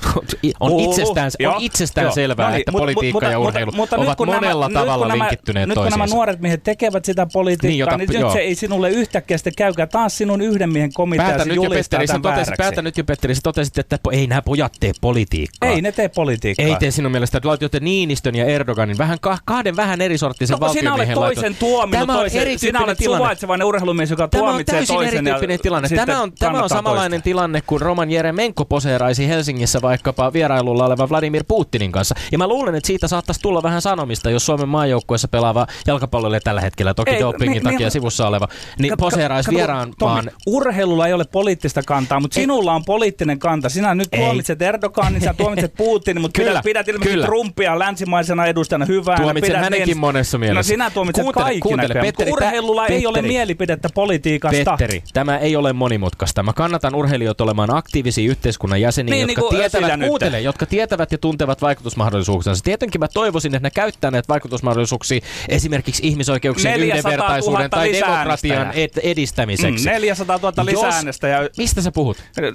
[0.60, 4.06] on itsestään, on itsestään selvää, No niin, että mut- politiikka mutta- ja urheilu mutta nyt
[4.06, 7.04] ovat kun nämä- monella nyt kun tavalla nämä- linkittyneet Nyt kun nämä nuoret miehet tekevät
[7.04, 9.88] sitä politiikkaa, Niin, jota- niin nyt se ei sinulle yhtäkkiä sitten käykään.
[9.88, 13.04] Taas sinun yhden miehen komitea Päätä se nyt, jo, julistaa Petteri, totesit, päätä nyt jo,
[13.04, 15.70] Petteri, sä totesit, että ei nämä pojat tee politiikkaa.
[15.70, 16.66] Ei ne tee politiikkaa.
[16.66, 20.54] Ei tee sinun mielestä, että laitoitte Niinistön ja Erdoganin vähän ka- kahden vähän eri sorttisen
[20.54, 22.58] No, kun sinä olet toisen tuominut Tämä on toisen.
[22.58, 23.24] Sinä olet tilanne.
[23.24, 25.88] suvaitsevainen urheilumies, joka Tämä on tuomitsee täysin toisen erityyppinen ja tilanne.
[25.88, 27.24] sitten Tämä on, tämä on samanlainen toista.
[27.24, 32.14] tilanne kuin Roman Jeremenko poseeraisi Helsingissä vaikkapa vierailulla oleva Vladimir Putinin kanssa.
[32.32, 36.60] Ja mä luulen, että siitä saattaisi tulla vähän sanomista, jos Suomen maajoukkueessa pelaava jalkapallolle tällä
[36.60, 40.30] hetkellä, toki Ei, dopingin niin- takia niin- sivussa oleva, niin Kato- poseeraisi vieraan Tommi, maan
[40.46, 42.42] Urheilulla ei ole poliittista kantaa, mutta Ei.
[42.42, 43.68] sinulla on poliittinen kanta.
[43.68, 44.20] Sinä nyt Ei.
[44.20, 47.26] tuomitset Erdoganin, sinä tuomitset Putinin, mutta Kyllä, pidät, pidät ilmeisesti kyllä.
[47.26, 49.20] Trumpia länsimaisena edustajana hyvänä.
[49.22, 50.58] Tuomitsen pidät hänenkin niin- monessa mielessä.
[50.58, 53.28] No sinä tuomitset Kuuntele, kaikki kuuntele, näköjään, Petteri, urheilulla tä- ei ole Petteri.
[53.34, 54.70] mielipidettä politiikasta.
[54.70, 56.42] Petteri, tämä ei ole monimutkaista.
[56.42, 61.18] Mä kannatan urheilijoita olemaan aktiivisia yhteiskunnan jäseniä, Niin, jotka, niin tietävät, kuuntele, jotka tietävät ja
[61.18, 62.64] tuntevat vaikutusmahdollisuuksensa.
[62.64, 68.70] Tietenkin mä toivoisin, että ne käyttää näitä vaikutusmahdollisuuksia esimerkiksi ihmisoikeuksien, 400 000 yhdenvertaisuuden tai demokratian
[68.74, 69.84] ed- edistämiseksi.
[69.88, 71.48] Mm, 400 000 lisää Jos- äänestäjää.
[71.58, 72.16] Mistä sä puhut?
[72.38, 72.52] Ö,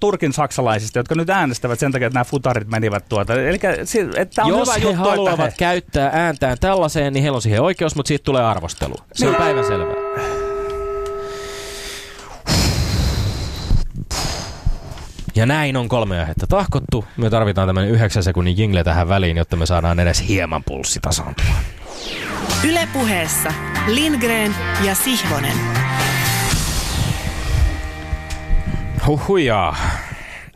[0.00, 3.34] Turkin saksalaisista, jotka nyt äänestävät sen takia, että nämä futarit menivät tuota.
[3.34, 5.54] Eli tämä on Jos hyvä he juttu, haluavat että he...
[5.58, 8.94] käyttää ääntään tällaiseen, niin heillä on siihen oikeus, mutta siitä tulee arvostelu.
[9.12, 9.42] Se on Niin.
[9.42, 10.33] päivänselvää.
[15.36, 17.04] Ja näin on kolme aihetta tahkottu.
[17.16, 21.64] Me tarvitaan tämmöinen yhdeksän sekunnin jingle tähän väliin, jotta me saadaan edes hieman pulssi tasaantumaan.
[22.68, 23.52] Ylepuheessa
[23.86, 25.56] Lindgren ja Sihvonen.
[29.06, 29.76] Huhujaa.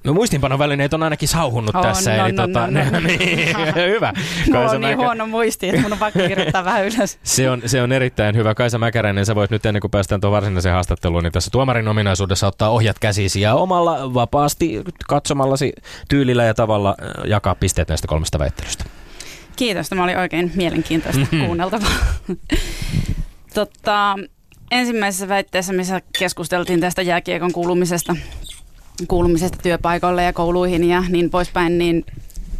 [0.05, 2.17] No muistinpanovälineet on ainakin sauhunnut On, tässä.
[2.17, 3.01] no, eli no, tota, no, ne, no.
[3.01, 3.49] niin,
[3.95, 4.13] hyvä.
[4.47, 7.19] Mulla Kaisa on niin Mäkä- huono muisti, että mun on pakko kirjoittaa vähän ylös.
[7.23, 8.55] Se on, se on erittäin hyvä.
[8.55, 12.47] Kaisa Mäkäräinen, sä voit nyt ennen kuin päästään tuon varsinaiseen haastatteluun, niin tässä tuomarin ominaisuudessa
[12.47, 15.73] ottaa ohjat käsisi ja omalla vapaasti katsomallasi
[16.09, 18.85] tyylillä ja tavalla äh, jakaa pisteet näistä kolmesta väittelystä.
[19.57, 21.45] Kiitos, tämä oli oikein mielenkiintoista Mhm.
[21.45, 21.91] kuunneltavaa.
[23.55, 24.15] Totta,
[24.71, 28.17] ensimmäisessä väitteessä, missä keskusteltiin tästä jääkiekon kuulumisesta,
[29.09, 32.05] kuulumisesta työpaikoille ja kouluihin ja niin poispäin, niin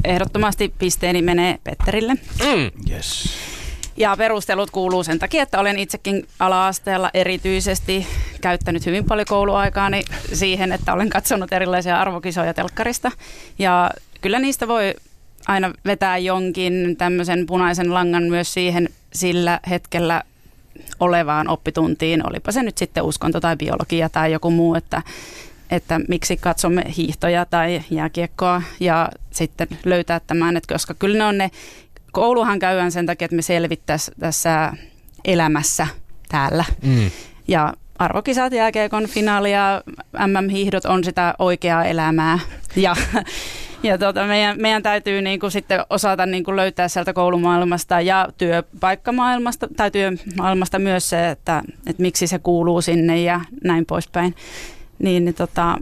[0.05, 2.15] ehdottomasti pisteeni menee Petterille.
[2.15, 2.91] Mm.
[2.91, 3.37] Yes.
[3.97, 8.07] Ja perustelut kuuluu sen takia, että olen itsekin ala-asteella erityisesti
[8.41, 13.13] käyttänyt hyvin paljon kouluaikaani siihen, että olen katsonut erilaisia arvokisoja telkkarista.
[13.59, 14.95] Ja kyllä niistä voi
[15.47, 20.23] aina vetää jonkin tämmöisen punaisen langan myös siihen sillä hetkellä
[21.01, 25.03] olevaan oppituntiin, olipa se nyt sitten uskonto tai biologia tai joku muu, että,
[25.71, 31.39] että miksi katsomme hiihtoja tai jääkiekkoa ja sitten löytää tämän, että koska kyllä ne on
[31.39, 31.51] ne,
[32.13, 34.73] kouluhan käydään sen takia, että me selvittäisiin tässä
[35.25, 35.87] elämässä
[36.29, 37.11] täällä Mm.
[37.49, 39.83] ja arvokisat, jääkiekon finaali ja
[40.27, 42.39] MM-hiihdot on sitä oikeaa elämää.
[42.77, 42.97] Ja,
[43.83, 49.91] ja tuota, meidän, meidän täytyy niinku sitten osata niinku löytää sieltä koulumaailmasta ja työpaikkamaailmasta tai
[49.91, 54.35] työmaailmasta myös se, että, että miksi se kuuluu sinne ja näin poispäin.
[54.99, 55.77] Niin, niin tota,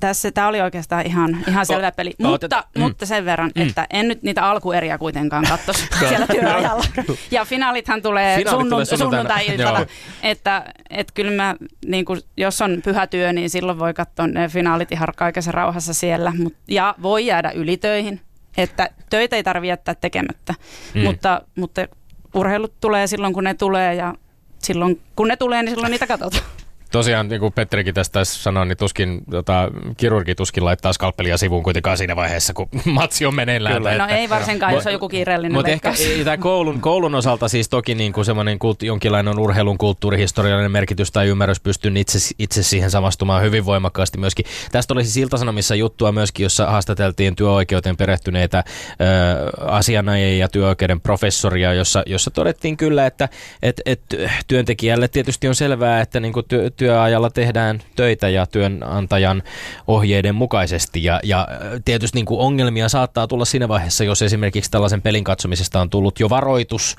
[0.00, 2.82] tässä tämä oli oikeastaan ihan, ihan selvä peli, o- mutta, otet- mm.
[2.82, 3.62] mutta sen verran, Mm.
[3.68, 6.84] että en nyt niitä alkueriä kuitenkaan katsoisi siellä työajalla.
[7.30, 9.86] Ja finaalithan tulee, Finaalit sunnun, tulee sunnuntai-iltana,
[10.22, 11.54] että, että kyllä mä,
[11.86, 15.94] niin kuin, jos on pyhä työ, niin silloin voi katsoa ne finaalit ihan kaikessa rauhassa
[15.94, 16.32] siellä.
[16.38, 18.20] Mut, ja voi jäädä ylitöihin,
[18.56, 20.54] että töitä ei tarvitse jättää tekemättä.
[20.94, 21.00] Mm.
[21.02, 21.88] Mutta, mutta
[22.34, 24.14] urheilut tulee silloin, kun ne tulee ja
[24.58, 26.42] silloin, kun ne tulee, niin silloin niitä katsotaan.
[26.92, 31.98] Tosiaan, niin kuin Petterikin tästä sanoa, niin tuskin, tota, kirurgi tuskin laittaa skalppelia sivuun kuitenkaan
[31.98, 33.76] siinä vaiheessa, kun matsi on meneillään.
[33.76, 33.98] Kyllä.
[33.98, 35.92] No Että- ei varsinkaan, jos Mut- on joku kiireellinen Mutta ehkä
[36.24, 41.28] tää koulun, koulun osalta siis toki niin kuin semmoinen kult, jonkinlainen urheilun kulttuurihistoriallinen merkitys tai
[41.28, 44.46] ymmärrys pystyn itse, itse siihen samastumaan hyvin voimakkaasti myöskin.
[44.72, 51.74] Tästä oli siis Ilta-Sanomissa juttua myöskin, jossa haastateltiin työoikeuteen perehtyneitä ö, asianajia ja työoikeuden professoria,
[51.74, 53.28] jossa, jossa todettiin kyllä, että
[53.62, 54.00] et, et,
[54.46, 59.42] työntekijälle tietysti on selvää, että niin kuin työ, työajalla tehdään töitä ja työnantajan
[59.86, 61.04] ohjeiden mukaisesti.
[61.04, 65.24] Ja, ja ö, tietysti niin kuin ongelmia saattaa tulla siinä vaiheessa, jos esimerkiksi tällaisen pelin
[65.24, 66.96] katsomisesta on tullut jo varoitus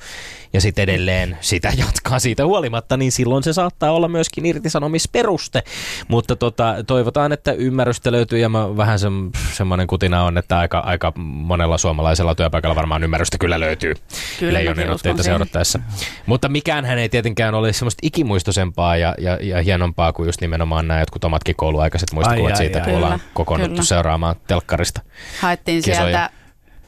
[0.54, 5.64] ja sitten edelleen sitä jatkaa siitä huolimatta, niin silloin se saattaa olla myöskin irtisanomisperuste.
[6.08, 9.08] Mutta tota, toivotaan, että ymmärrystä löytyy ja mä, vähän se,
[9.52, 13.94] semmoinen kutina on, että aika, aika monella suomalaisella työpaikalla varmaan ymmärrystä kyllä löytyy
[14.40, 15.80] Kyllä, leijonin otteita seurattaessa.
[16.26, 20.88] Mutta mikään hän ei tietenkään ole semmoista ikimuistoisempaa ja, ja, ja hienompaa kuin just nimenomaan
[20.88, 22.86] nämä jotkut omatkin kouluaikaiset muistikuvat Ai, siitä, ai.
[22.86, 23.84] kun ollaan Kyllä, kokoonnuttu kyllä.
[23.86, 25.02] seuraamaan telkkarista.
[25.40, 25.98] Haettiin kisoja.
[26.02, 26.30] sieltä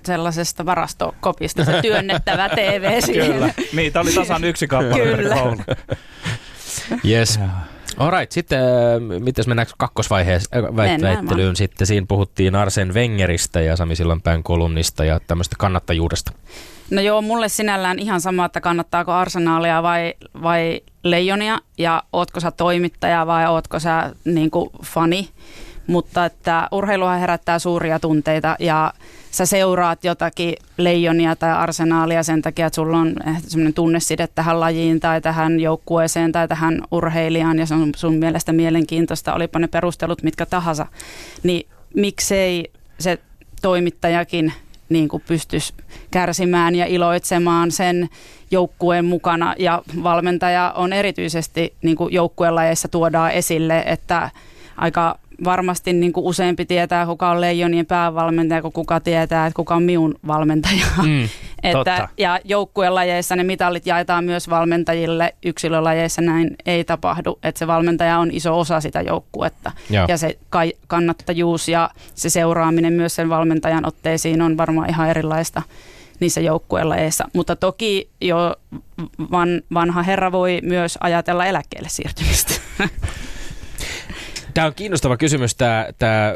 [0.05, 3.33] sellaisesta varastokopista se työnnettävä TV siihen.
[3.33, 3.53] Kyllä.
[3.73, 5.15] Niitä oli tasan yksi kappale.
[5.15, 5.35] Kyllä.
[7.05, 7.39] Yes.
[7.97, 11.87] Alright, sitten äh, miten mennäänkö kakkosvaiheeseen äh, väit- väittelyyn sitten?
[11.87, 16.31] Siinä puhuttiin Arsen Wengeristä ja Sami Sillanpään kolumnista ja tämmöistä kannattajuudesta.
[16.91, 22.51] No joo, mulle sinällään ihan sama, että kannattaako arsenaalia vai, vai leijonia ja ootko sä
[22.51, 25.29] toimittaja vai ootko sä niin kuin fani.
[25.87, 28.93] Mutta että urheiluhan herättää suuria tunteita ja
[29.31, 33.15] sä seuraat jotakin leijonia tai arsenaalia sen takia, että sulla on
[33.47, 38.53] semmoinen tunneside tähän lajiin tai tähän joukkueeseen tai tähän urheilijaan ja se on sun mielestä
[38.53, 40.85] mielenkiintoista, olipa ne perustelut mitkä tahansa.
[41.43, 43.19] Niin miksei se
[43.61, 44.53] toimittajakin
[44.91, 45.73] niin kuin pystyisi
[46.11, 48.09] kärsimään ja iloitsemaan sen
[48.51, 49.55] joukkueen mukana.
[49.59, 54.29] Ja valmentaja on erityisesti niin kuin joukkuelajeissa tuodaan esille, että
[54.77, 59.75] aika varmasti niin kuin useampi tietää, kuka on Leijonien päävalmentaja, kuin kuka tietää, että kuka
[59.75, 60.85] on minun valmentaja.
[61.03, 61.29] Mm.
[61.63, 62.09] Että, Totta.
[62.17, 68.29] ja joukkuelajeissa ne mitallit jaetaan myös valmentajille, yksilölajeissa näin ei tapahdu, että se valmentaja on
[68.31, 69.71] iso osa sitä joukkuetta.
[69.89, 70.05] Joo.
[70.07, 75.61] Ja se kai- kannattajuus ja se seuraaminen myös sen valmentajan otteisiin on varmaan ihan erilaista
[76.19, 77.27] niissä joukkuelajeissa.
[77.33, 78.55] Mutta toki jo
[79.31, 82.53] van, vanha herra voi myös ajatella eläkkeelle siirtymistä.
[84.53, 86.27] Tämä on kiinnostava kysymys, tämä, tämä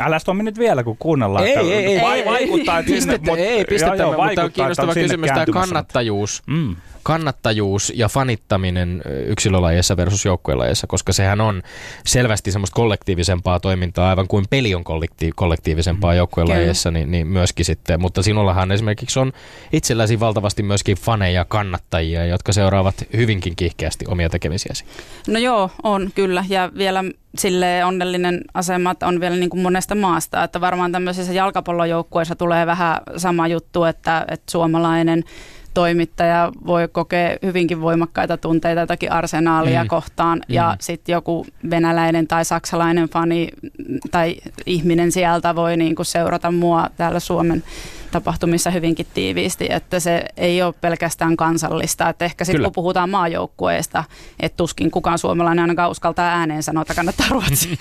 [0.00, 1.46] äh, Älä Tommi nyt vielä, kun kuunnellaan.
[1.46, 4.34] Ei, ei, ei, vai- ei, vaikuttaa, että sinne, pistettä, mut- ei pistettä, joo, joo, mutta
[4.34, 6.42] tämä on kiinnostava kysymys tämä kannattajuus.
[6.46, 6.76] Mm.
[7.04, 11.62] Kannattajuus ja fanittaminen yksilölajeissa versus joukkuelajeissa, koska sehän on
[12.06, 16.16] selvästi semmoista kollektiivisempaa toimintaa, aivan kuin peli on kollekti- kollektiivisempaa mm.
[16.16, 18.00] joukkuelajeissa, niin, niin myöskin sitten.
[18.00, 19.32] Mutta sinullahan esimerkiksi on
[19.72, 24.84] itselläsi valtavasti myöskin faneja, kannattajia, jotka seuraavat hyvinkin kiihkeästi omia tekemisiäsi.
[25.28, 26.44] No joo, on kyllä.
[26.48, 27.04] Ja vielä
[27.38, 30.44] sille onnellinen asema, että on vielä niin kuin monesta maasta.
[30.44, 35.24] Että varmaan tämmöisissä jalkapallojoukkueissa tulee vähän sama juttu, että, että suomalainen
[35.74, 39.88] toimittaja voi kokea hyvinkin voimakkaita tunteita jotakin arsenaalia mm.
[39.88, 40.54] kohtaan mm.
[40.54, 43.48] ja sitten joku venäläinen tai saksalainen fani
[44.10, 47.62] tai ihminen sieltä voi niinku seurata mua täällä Suomen
[48.14, 52.08] tapahtumissa hyvinkin tiiviisti, että se ei ole pelkästään kansallista.
[52.08, 54.04] Että ehkä sitten kun puhutaan maajoukkueesta,
[54.40, 57.76] että tuskin kukaan suomalainen ainakaan uskaltaa ääneen sanoa, että kannattaa Ruotsia.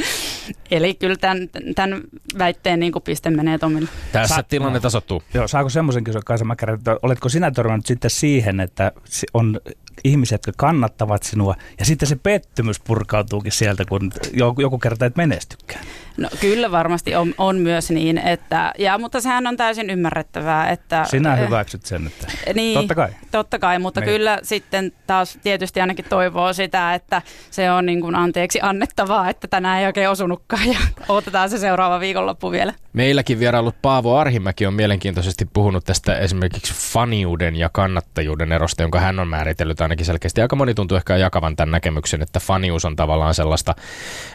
[0.70, 2.00] Eli kyllä tämän, tämän
[2.38, 3.88] väitteen niin piste menee Tomille.
[4.12, 5.22] Tässä Sa- tilanne tasottuu.
[5.34, 8.92] Joo, saako semmoisen kysyä Kaisa Mäkärä, että oletko sinä törmännyt sitten siihen, että
[9.34, 9.60] on
[10.04, 15.16] ihmiset, jotka kannattavat sinua, ja sitten se pettymys purkautuukin sieltä, kun joku, joku kerta et
[15.16, 15.84] menestykään.
[16.16, 20.70] No kyllä varmasti on, on myös niin, että, ja, mutta sehän on täysin ymmärrettävää.
[20.70, 23.08] Että, Sinä eh, hyväksyt sen, että niin, totta kai.
[23.30, 24.10] Totta kai, mutta niin.
[24.10, 29.48] kyllä sitten taas tietysti ainakin toivoo sitä, että se on niin kuin anteeksi annettavaa, että
[29.48, 32.74] tänään ei oikein osunutkaan ja otetaan se seuraava viikonloppu vielä.
[32.98, 39.20] Meilläkin vierailut Paavo Arhimäki on mielenkiintoisesti puhunut tästä esimerkiksi faniuden ja kannattajuuden erosta, jonka hän
[39.20, 40.40] on määritellyt ainakin selkeästi.
[40.40, 43.74] Aika moni tuntuu ehkä jakavan tämän näkemyksen, että fanius on tavallaan sellaista...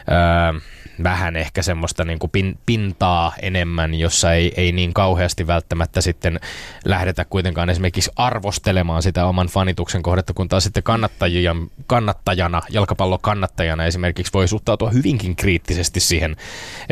[0.08, 0.60] Öö,
[1.02, 6.40] vähän ehkä semmoista niin kuin pin, pintaa enemmän, jossa ei, ei niin kauheasti välttämättä sitten
[6.84, 13.84] lähdetä kuitenkaan esimerkiksi arvostelemaan sitä oman fanituksen kohdetta, kun taas sitten kannattajia, kannattajana, jalkapallon kannattajana
[13.84, 16.36] esimerkiksi voi suhtautua hyvinkin kriittisesti siihen,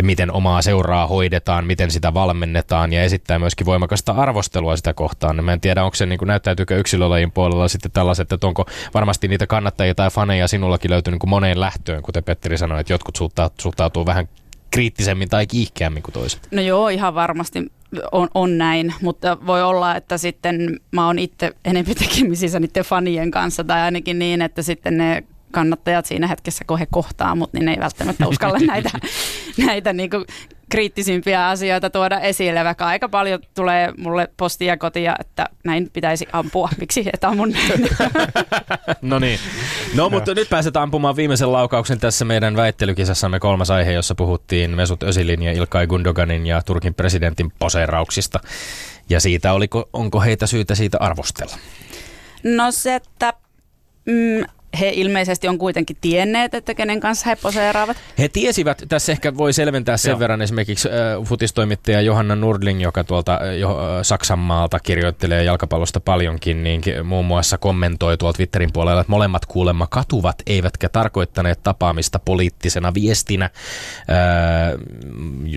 [0.03, 5.45] miten omaa seuraa hoidetaan, miten sitä valmennetaan ja esittää myöskin voimakasta arvostelua sitä kohtaan.
[5.45, 9.29] Mä en tiedä, onko se niin kuin, näyttäytyykö yksilölajin puolella sitten tällaiset, että onko varmasti
[9.29, 13.17] niitä kannattajia tai faneja sinullakin löytynyt niin moneen lähtöön, kuten Petteri sanoi, että jotkut
[13.61, 14.28] suhtautuu suhtautuu vähän
[14.70, 16.48] kriittisemmin tai kiihkeämmin kuin toiset?
[16.50, 17.72] No joo, ihan varmasti
[18.12, 23.31] on, on näin, mutta voi olla, että sitten mä oon itse enemmän tekemisissä niiden fanien
[23.31, 27.64] kanssa tai ainakin niin, että sitten ne kannattajat siinä hetkessä, kun he kohtaa mut, niin
[27.64, 28.90] ne ei välttämättä uskalla näitä,
[29.66, 30.24] näitä niin kuin
[30.72, 36.68] kriittisimpiä asioita tuoda esille, vaikka aika paljon tulee mulle postia kotia, että näin pitäisi ampua.
[36.80, 37.88] Miksi et ammun näin?
[39.02, 39.38] no niin.
[39.94, 45.02] No mutta nyt pääset ampumaan viimeisen laukauksen tässä meidän väittelykisassamme kolmas aihe, jossa puhuttiin Mesut
[45.02, 48.40] Özilin ja Ilkay Gundoganin ja Turkin presidentin poseerauksista.
[49.08, 51.56] Ja siitä, oliko, onko heitä syytä siitä arvostella?
[52.42, 53.32] No se, että
[54.06, 54.44] mm,
[54.80, 57.96] he ilmeisesti on kuitenkin tienneet, että kenen kanssa he poseeraavat.
[58.18, 60.18] He tiesivät, tässä ehkä voi selventää sen Joo.
[60.18, 66.64] verran esimerkiksi äh, futistoimittaja Johanna Nurdling, joka tuolta jo, äh, Saksan maalta kirjoittelee jalkapallosta paljonkin,
[66.64, 72.94] niin muun muassa kommentoi tuolta Twitterin puolella, että molemmat kuulemma katuvat eivätkä tarkoittaneet tapaamista poliittisena
[72.94, 73.44] viestinä.
[73.44, 73.50] Äh,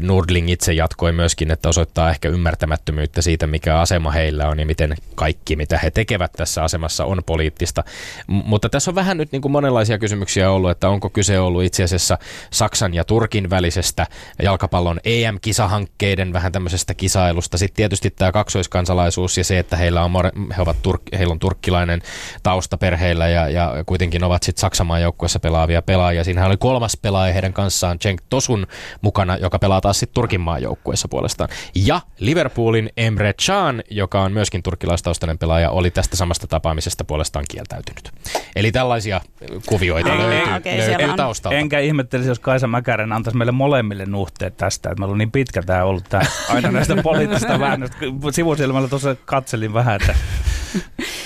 [0.01, 4.95] Nurdling itse jatkoi myöskin, että osoittaa ehkä ymmärtämättömyyttä siitä, mikä asema heillä on ja miten
[5.15, 7.83] kaikki, mitä he tekevät tässä asemassa, on poliittista.
[8.27, 11.39] M- mutta tässä on vähän vähän nyt niin kuin monenlaisia kysymyksiä ollut, että onko kyse
[11.39, 12.17] ollut itse asiassa
[12.51, 14.07] Saksan ja Turkin välisestä
[14.43, 17.57] jalkapallon EM-kisahankkeiden vähän tämmöisestä kisailusta.
[17.57, 20.11] Sitten tietysti tämä kaksoiskansalaisuus ja se, että heillä on,
[20.57, 22.01] he ovat turk- heillä on turkkilainen
[22.43, 26.23] tausta perheillä ja, ja kuitenkin ovat sitten Saksan joukkueessa pelaavia pelaajia.
[26.23, 28.67] Siinähän oli kolmas pelaaja heidän kanssaan, Cenk Tosun
[29.01, 31.49] mukana, joka pelaa taas sitten Turkin maajoukkueessa puolestaan.
[31.75, 38.11] Ja Liverpoolin Emre Can, joka on myöskin turkkilaistaustainen pelaaja, oli tästä samasta tapaamisesta puolestaan kieltäytynyt.
[38.55, 39.21] Eli tällä tällaisia
[39.65, 41.57] kuvioita ei, löytyy, okay, löytyy taustalta.
[41.57, 45.61] Enkä ihmettelisi, jos Kaisa Mäkären antaisi meille molemmille nuhteet tästä, että meillä on niin pitkä
[45.61, 47.97] tämä ollut tämä, aina näistä poliittisista väännöistä.
[48.31, 50.15] Sivusilmällä tuossa katselin vähän, että...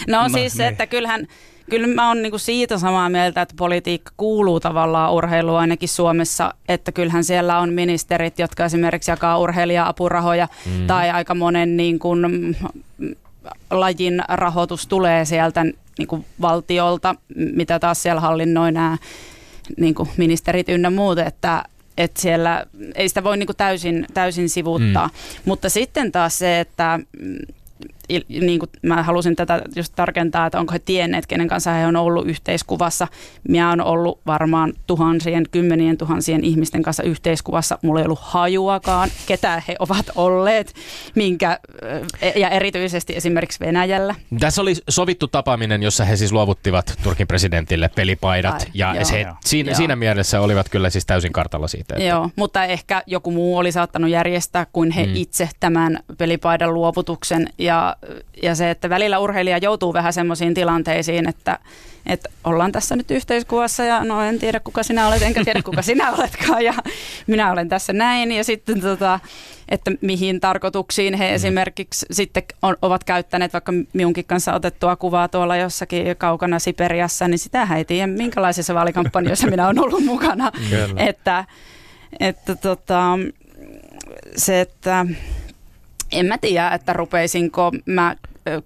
[0.07, 0.67] No, no siis, niin.
[0.67, 1.27] että kyllähän
[1.69, 6.91] kyllä mä oon niinku siitä samaa mieltä, että politiikka kuuluu tavallaan urheiluun ainakin Suomessa, että
[6.91, 10.87] kyllähän siellä on ministerit, jotka esimerkiksi jakaa urheilija-apurahoja mm.
[10.87, 12.55] tai aika monen niin kuin,
[13.71, 15.65] lajin rahoitus tulee sieltä
[15.97, 18.97] niin kuin valtiolta, mitä taas siellä hallinnoi nämä
[19.77, 21.63] niin kuin ministerit ynnä muut, että,
[21.97, 25.07] että siellä ei sitä voi niin kuin täysin, täysin sivuuttaa.
[25.07, 25.13] Mm.
[25.45, 26.99] Mutta sitten taas se, että
[28.29, 31.95] niin kuin mä halusin tätä just tarkentaa, että onko he tienneet, kenen kanssa he on
[31.95, 33.07] ollut yhteiskuvassa.
[33.49, 37.79] Minä on ollut varmaan tuhansien, kymmenien tuhansien ihmisten kanssa yhteiskuvassa.
[37.81, 40.73] Mulla ei ollut hajuakaan, ketä he ovat olleet,
[41.15, 41.59] minkä,
[42.35, 44.15] ja erityisesti esimerkiksi Venäjällä.
[44.39, 49.21] Tässä oli sovittu tapaaminen, jossa he siis luovuttivat Turkin presidentille pelipaidat, Ai, ja joo, se,
[49.21, 49.33] joo.
[49.45, 49.77] Siinä, joo.
[49.77, 51.95] siinä mielessä olivat kyllä siis täysin kartalla siitä.
[51.95, 52.07] Että...
[52.07, 55.11] Joo, mutta ehkä joku muu oli saattanut järjestää kuin he mm.
[55.15, 57.95] itse tämän pelipaidan luovutuksen, ja
[58.43, 61.59] ja se, että välillä urheilija joutuu vähän semmoisiin tilanteisiin, että,
[62.05, 65.81] että ollaan tässä nyt yhteiskuvassa ja no en tiedä kuka sinä olet, enkä tiedä kuka
[65.81, 66.73] sinä oletkaan ja
[67.27, 69.19] minä olen tässä näin ja sitten tota,
[69.69, 71.35] että mihin tarkoituksiin he mm.
[71.35, 77.39] esimerkiksi sitten on, ovat käyttäneet vaikka minunkin kanssa otettua kuvaa tuolla jossakin kaukana Siperiassa, niin
[77.39, 80.51] sitä ei tiedä minkälaisissa vaalikampanjoissa minä olen ollut mukana.
[80.97, 81.45] että,
[82.19, 83.19] että tota,
[84.35, 85.05] se, että
[86.11, 88.15] en mä tiedä, että rupeisinko mä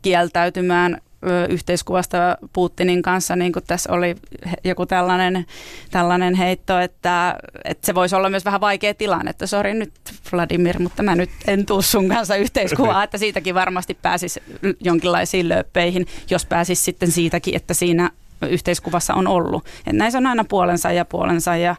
[0.01, 1.01] kieltäytymään
[1.49, 4.15] yhteiskuvasta Putinin kanssa, niin kuin tässä oli
[4.63, 5.45] joku tällainen,
[5.91, 9.93] tällainen heitto, että, että se voisi olla myös vähän vaikea tilanne, että sori nyt
[10.31, 14.43] Vladimir, mutta mä nyt en tuu sun kanssa yhteiskuvaa, että siitäkin varmasti pääsisi
[14.79, 18.09] jonkinlaisiin lööppeihin, jos pääsisi sitten siitäkin, että siinä
[18.49, 19.65] yhteiskuvassa on ollut.
[19.79, 21.75] Että näissä on aina puolensa ja puolensa ja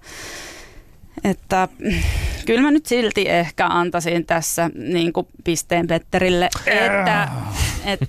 [1.24, 1.68] että
[2.46, 7.28] kyllä mä nyt silti ehkä antaisin tässä niin kuin pisteen Petterille, että...
[7.84, 8.00] Et,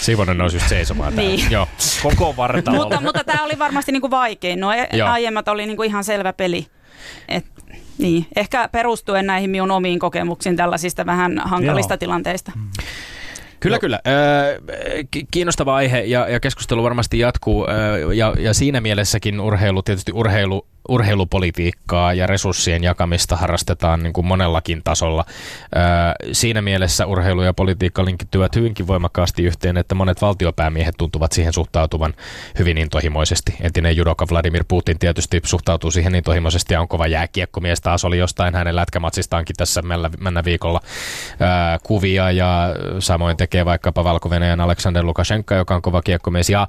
[0.00, 1.50] Sivonen nousi just seisomaan niin.
[1.50, 1.68] Joo.
[2.02, 2.76] Koko vartalo.
[2.76, 4.60] mutta, mutta tämä oli varmasti niin kuin vaikein.
[4.60, 6.66] No e- aiemmat oli niin kuin ihan selvä peli.
[7.28, 7.46] Et,
[7.98, 8.26] niin.
[8.36, 11.98] Ehkä perustuen näihin minun omiin kokemuksiin tällaisista vähän hankalista Joo.
[11.98, 12.52] tilanteista.
[12.54, 12.70] Mm.
[13.60, 14.00] Kyllä, kyllä.
[15.30, 17.66] Kiinnostava aihe ja, ja keskustelu varmasti jatkuu
[18.14, 24.80] ja, ja siinä mielessäkin urheilu, tietysti urheilu urheilupolitiikkaa ja resurssien jakamista harrastetaan niin kuin monellakin
[24.84, 25.24] tasolla.
[26.32, 32.14] Siinä mielessä urheilu ja politiikka linkittyvät hyvinkin voimakkaasti yhteen, että monet valtiopäämiehet tuntuvat siihen suhtautuvan
[32.58, 33.54] hyvin intohimoisesti.
[33.60, 37.80] Entinen judoka Vladimir Putin tietysti suhtautuu siihen intohimoisesti ja on kova jääkiekkomies.
[37.80, 39.82] Taas oli jostain hänen lätkämatsistaankin tässä
[40.20, 40.80] mennä viikolla
[41.82, 42.68] kuvia ja
[42.98, 44.30] samoin tekee vaikkapa valko
[44.62, 46.68] Aleksander Lukashenka, joka on kova kiekkomies ja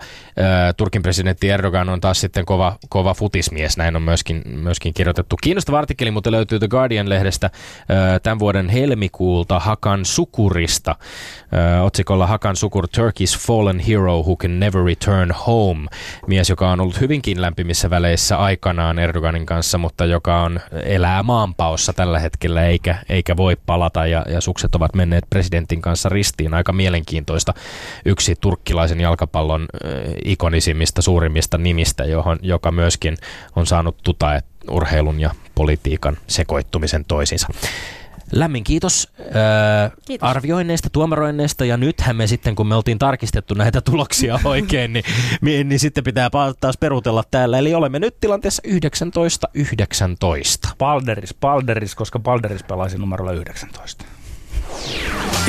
[0.78, 5.36] Turkin presidentti Erdogan on taas sitten kova, kova futismies, näin on myöskin, myöskin kirjoitettu.
[5.44, 7.50] Kiinnostava artikkeli, mutta löytyy The Guardian-lehdestä
[8.24, 10.96] tämän vuoden helmikuulta Hakan Sukurista.
[11.84, 15.88] Otsikolla Hakan Sukur, Turkey's fallen hero who can never return home.
[16.28, 21.94] Mies, joka on ollut hyvinkin lämpimissä väleissä aikanaan Erdoganin kanssa, mutta joka on elää maanpaossa
[21.94, 26.54] tällä hetkellä eikä, eikä voi palata ja, ja sukset ovat menneet presidentin kanssa ristiin.
[26.54, 27.54] Aika mielenkiintoista.
[28.06, 29.66] Yksi turkkilaisen jalkapallon
[30.26, 33.18] ikonisimmista, suurimmista nimistä, johon, joka myöskin
[33.56, 37.48] on saanut tuta urheilun ja politiikan sekoittumisen toisiinsa.
[38.32, 43.82] Lämmin kiitos, äh, kiitos arvioinneista, tuomaroinneista ja nythän me sitten, kun me oltiin tarkistettu näitä
[43.82, 45.06] tuloksia oikein, niin,
[45.42, 46.30] niin, niin sitten pitää
[46.60, 47.58] taas perutella täällä.
[47.58, 48.64] Eli olemme nyt tilanteessa
[50.68, 50.70] 19-19.
[50.78, 54.06] Palderis, Palderis, koska Palderis pelaisi numerolla 19.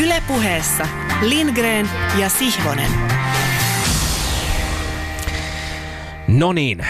[0.02, 0.87] Ylepuheessa
[1.22, 2.90] Lindgren ja Sihvonen.
[6.28, 6.87] No niin,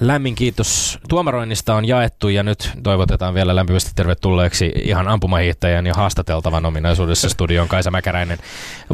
[0.00, 0.98] lämmin kiitos.
[1.08, 7.68] Tuomaroinnista on jaettu ja nyt toivotetaan vielä lämpimästi tervetulleeksi ihan ampumahiihtäjän ja haastateltavan ominaisuudessa studioon
[7.68, 8.38] Kaisa Mäkäräinen.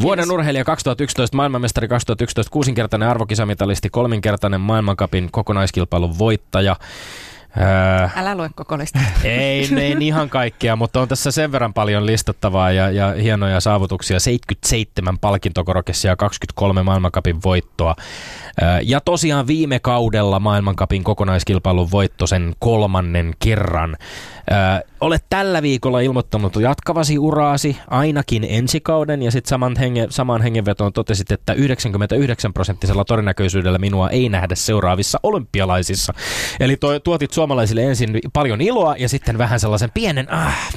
[0.02, 0.34] Vuoden Kiitos.
[0.34, 6.76] urheilija 2011, maailmanmestari 2011, kuusinkertainen arvokisamitalisti, kolminkertainen maailmankapin kokonaiskilpailun voittaja.
[7.56, 8.98] Ää, Älä lue koko lista.
[9.24, 14.20] Ei, ei ihan kaikkea, mutta on tässä sen verran paljon listattavaa ja, ja hienoja saavutuksia.
[14.20, 17.96] 77 palkintokorokessia ja 23 maailmankapin voittoa.
[18.82, 23.96] Ja tosiaan viime kaudella maailmankapin kokonaiskilpailun voitto sen kolmannen kerran.
[25.00, 30.92] Olet tällä viikolla ilmoittanut jatkavasi uraasi ainakin ensi kauden ja sitten saman henge, samaan hengenvetoon
[30.92, 36.14] totesit, että 99 prosenttisella todennäköisyydellä minua ei nähdä seuraavissa olympialaisissa.
[36.60, 40.68] Eli to, tuotit suomalaisille ensin paljon iloa ja sitten vähän sellaisen pienen ah,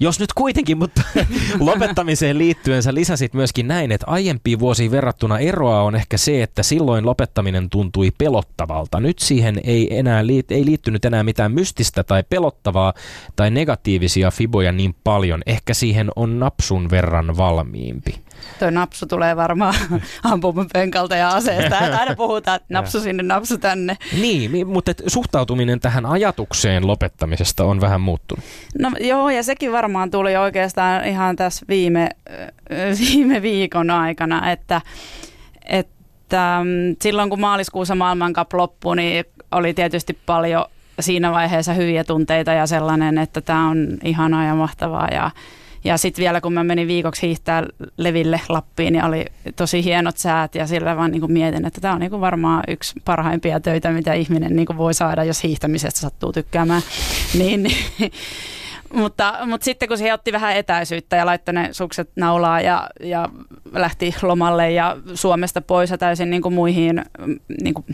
[0.00, 1.02] jos nyt kuitenkin, mutta
[1.60, 6.62] lopettamiseen liittyen sä lisäsit myöskin näin, että aiempiin vuosiin verrattuna eroa on ehkä se, että
[6.62, 9.00] silloin lopettaminen tuntui pelottavalta.
[9.00, 12.92] Nyt siihen ei enää liit- ei liittynyt enää mitään mystistä tai pelottavaa
[13.36, 15.42] tai negatiivisia fiboja niin paljon.
[15.46, 18.25] Ehkä siihen on napsun verran valmiimpi.
[18.58, 19.74] Tuo napsu tulee varmaan
[20.32, 21.78] ampumapönkalta ja aseesta.
[21.78, 23.96] Aina puhutaan, että napsu sinne, napsu tänne.
[24.20, 28.44] Niin, mutta suhtautuminen tähän ajatukseen lopettamisesta on vähän muuttunut.
[28.78, 32.08] No joo, ja sekin varmaan tuli oikeastaan ihan tässä viime,
[32.98, 34.80] viime viikon aikana, että,
[35.66, 40.64] että mm, silloin kun maaliskuussa maailmankap loppui, niin oli tietysti paljon
[41.00, 45.30] siinä vaiheessa hyviä tunteita ja sellainen, että tämä on ihanaa ja mahtavaa ja
[45.86, 47.66] ja sitten vielä kun mä menin viikoksi hiihtää
[47.96, 49.24] Leville Lappiin, niin oli
[49.56, 53.60] tosi hienot säät ja sillä vaan niin mietin, että tämä on niin varmaan yksi parhaimpia
[53.60, 56.82] töitä, mitä ihminen niin voi saada, jos hiihtämisestä sattuu tykkäämään.
[57.38, 58.12] niin, niin
[58.92, 63.28] mutta, mutta sitten kun se otti vähän etäisyyttä ja laittoi ne sukset naulaa ja, ja
[63.72, 67.04] lähti lomalle ja Suomesta pois ja täysin niin kuin muihin
[67.62, 67.86] niin kuin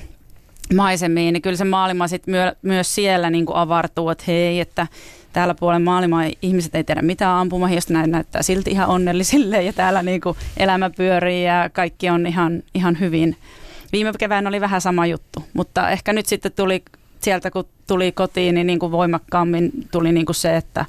[0.75, 4.87] maisemiin, niin kyllä se maailma sitten myö, myös siellä niin kuin avartuu, että hei, että
[5.33, 10.03] täällä puolen maailmaa ihmiset ei tiedä mitään ampumahiosta, näin näyttää silti ihan onnellisille ja täällä
[10.03, 13.37] niin kuin elämä pyörii ja kaikki on ihan, ihan hyvin.
[13.93, 16.83] Viime kevään oli vähän sama juttu, mutta ehkä nyt sitten tuli
[17.21, 20.85] sieltä kun tuli kotiin, niin, niin kuin voimakkaammin tuli niin kuin se, että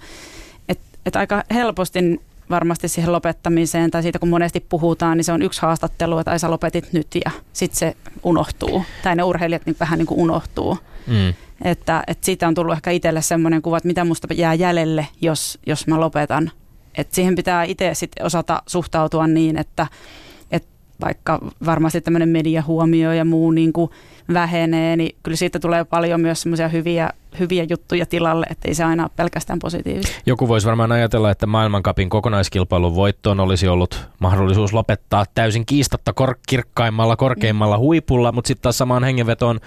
[0.70, 5.42] et, et aika helposti varmasti siihen lopettamiseen tai siitä kun monesti puhutaan, niin se on
[5.42, 8.84] yksi haastattelu, että ai sä lopetit nyt ja sitten se unohtuu.
[9.04, 10.78] Tai ne urheilijat niin vähän niin kuin unohtuu.
[11.08, 11.34] Mm.
[11.64, 15.60] Että, että siitä on tullut ehkä itselle semmoinen kuva, että mitä musta jää jäljelle, jos,
[15.66, 16.52] jos mä lopetan.
[16.98, 19.88] Että siihen pitää itse sitten osata suhtautua niin, että,
[20.52, 20.70] että
[21.02, 23.92] vaikka varmasti tämmöinen mediahuomio ja muu niin kuin
[24.34, 28.84] vähenee, niin kyllä siitä tulee paljon myös semmoisia hyviä, hyviä juttuja tilalle, että ei se
[28.84, 30.12] aina ole pelkästään positiivista.
[30.26, 36.38] Joku voisi varmaan ajatella, että maailmankapin kokonaiskilpailun voittoon olisi ollut mahdollisuus lopettaa täysin kiistatta kor-
[36.48, 39.60] kirkkaimmalla, korkeimmalla huipulla, mutta sitten taas samaan hengenvetoon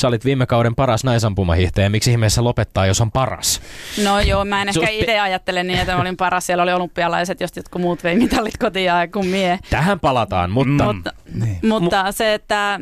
[0.00, 3.60] sä olit viime kauden paras naisampumahiihtäjä, miksi ihmeessä lopettaa, jos on paras?
[4.04, 6.46] No joo, mä en ehkä itse ajattele niin, että mä olin paras.
[6.46, 9.58] Siellä oli olympialaiset, jos jotkut muut vei mitallit kotiin kuin mie.
[9.70, 10.92] Tähän palataan, mutta...
[10.92, 11.58] Mutta, niin.
[11.62, 12.80] mutta se, että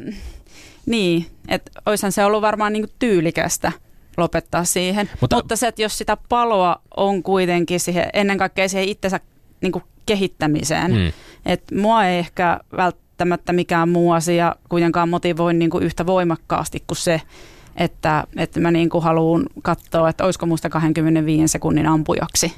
[0.87, 3.73] niin, että oishan se ollut varmaan niin tyylikästä
[4.17, 5.11] lopettaa siihen.
[5.21, 9.21] Mutta, Mutta se, että jos sitä paloa on kuitenkin siihen, ennen kaikkea siihen itsensä
[9.61, 9.73] niin
[10.07, 11.13] kehittämiseen, hmm.
[11.47, 12.61] että mua ei ehkä
[13.19, 17.23] välttämättä mikään muu asia kuitenkaan motivoi niin kuin yhtä voimakkaasti kuin se,
[17.77, 22.53] että, että mä niin kuin haluan katsoa, että olisiko musta 25 sekunnin ampujaksi.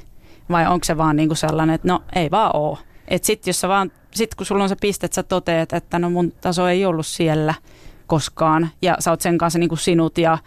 [0.49, 2.77] Vai onko se vaan niin kuin sellainen, että no ei vaan oo.
[3.07, 5.99] Että sit, jos sä vaan, sit kun sulla on se piste, että sä toteat, että
[5.99, 7.53] no mun taso ei ollut siellä–
[8.11, 10.37] koskaan ja sä oot sen kanssa niin kuin sinut ja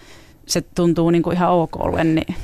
[0.46, 2.04] se tuntuu niin kuin ihan okolle.
[2.04, 2.34] Niin.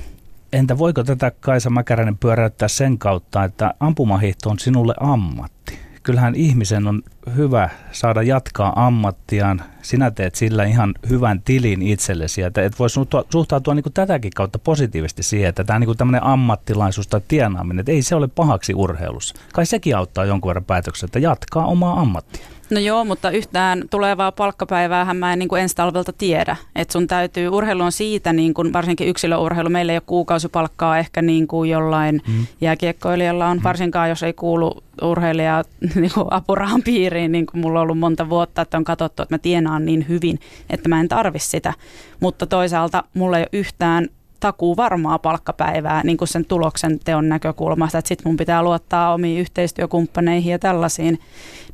[0.52, 5.78] Entä voiko tätä Kaisa Mäkäräinen pyöräyttää sen kautta, että ampumahiihto on sinulle ammatti?
[6.10, 7.02] Kyllähän ihmisen on
[7.36, 9.62] hyvä saada jatkaa ammattiaan.
[9.82, 12.42] Sinä teet sillä ihan hyvän tilin itsellesi.
[12.42, 12.88] Että et voi
[13.30, 17.92] suhtautua niin kuin tätäkin kautta positiivisesti siihen, että tämä niin tämmöinen ammattilaisuus tai tienaaminen, että
[17.92, 19.34] ei se ole pahaksi urheilussa.
[19.52, 22.46] Kai sekin auttaa jonkun verran päätöksessä, että jatkaa omaa ammattia.
[22.70, 26.56] No joo, mutta yhtään tulevaa palkkapäivää mä en niin kuin ensi talvelta tiedä.
[26.76, 31.22] Että sun täytyy, urheilu on siitä, niin kuin varsinkin yksilöurheilu, meillä ei ole kuukausipalkkaa ehkä
[31.22, 32.46] niin kuin jollain mm.
[32.60, 33.62] jääkiekkoilijalla on, mm.
[33.62, 35.64] varsinkaan jos ei kuulu urheilija
[35.94, 39.34] niin kuin apurahan piiriin, niin kuin mulla on ollut monta vuotta, että on katsottu, että
[39.34, 40.40] mä tienaan niin hyvin,
[40.70, 41.74] että mä en tarvi sitä.
[42.20, 44.08] Mutta toisaalta mulla ei ole yhtään
[44.40, 49.40] takuu varmaa palkkapäivää niin kuin sen tuloksen teon näkökulmasta, että sitten mun pitää luottaa omiin
[49.40, 51.20] yhteistyökumppaneihin ja tällaisiin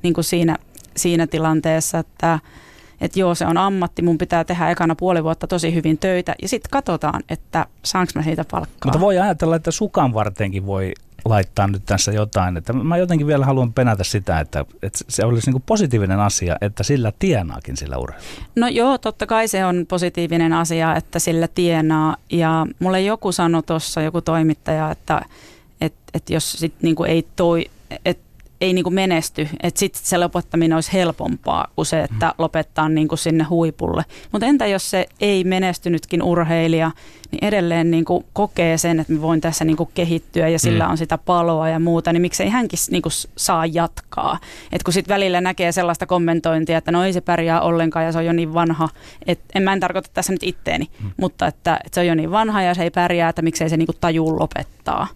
[0.03, 0.57] niin kuin siinä
[0.97, 2.39] siinä tilanteessa, että
[3.01, 6.49] että joo, se on ammatti, mun pitää tehdä ekana puoli vuotta tosi hyvin töitä ja
[6.49, 8.79] sitten katsotaan, että saanko mä siitä palkkaa.
[8.85, 10.93] Mutta voi ajatella, että sukan vartenkin voi
[11.25, 12.57] laittaa nyt tässä jotain.
[12.57, 16.83] Että mä jotenkin vielä haluan penätä sitä, että, että se olisi niin positiivinen asia, että
[16.83, 18.47] sillä tienaakin sillä urheilulla.
[18.57, 22.17] No joo, totta kai se on positiivinen asia, että sillä tienaa.
[22.31, 25.23] Ja mulle joku sanoi tuossa, joku toimittaja, että,
[25.81, 27.67] että, että jos sit niin ei toi,
[28.05, 28.26] että
[28.61, 32.33] ei niin kuin menesty, että sitten se lopettaminen olisi helpompaa kuin se, että mm.
[32.39, 34.05] lopettaa niin kuin sinne huipulle.
[34.33, 36.91] Mutta entä jos se ei menestynytkin urheilija,
[37.31, 40.85] niin edelleen niin kuin kokee sen, että mä voin tässä niin kuin kehittyä ja sillä
[40.85, 40.91] mm.
[40.91, 44.39] on sitä paloa ja muuta, niin miksei hänkin niin kuin saa jatkaa.
[44.73, 48.19] Et kun sitten välillä näkee sellaista kommentointia, että no ei se pärjää ollenkaan ja se
[48.19, 48.89] on jo niin vanha,
[49.27, 51.11] että en mä en tarkoita tässä nyt itteeni, mm.
[51.17, 53.77] mutta että, että se on jo niin vanha ja se ei pärjää, että miksei se
[53.77, 55.07] niin kuin tajuu lopettaa.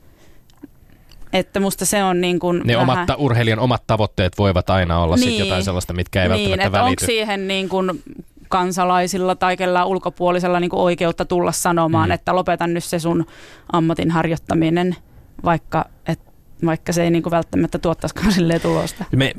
[1.32, 2.88] Että musta se on niin kuin Ne vähän...
[2.90, 6.66] omat, urheilijan omat tavoitteet voivat aina olla niin, sit jotain sellaista, mitkä ei niin, välttämättä
[6.66, 6.90] että välity.
[6.90, 8.02] Onko siihen niin kuin
[8.48, 12.12] kansalaisilla tai kellään ulkopuolisella niin kuin oikeutta tulla sanomaan, mm.
[12.12, 13.26] että lopetan nyt se sun
[13.72, 14.96] ammatin harjoittaminen,
[15.44, 16.29] vaikka että
[16.66, 19.04] vaikka se ei niin kuin välttämättä tuottaisikaan silleen tulosta.
[19.16, 19.32] Me,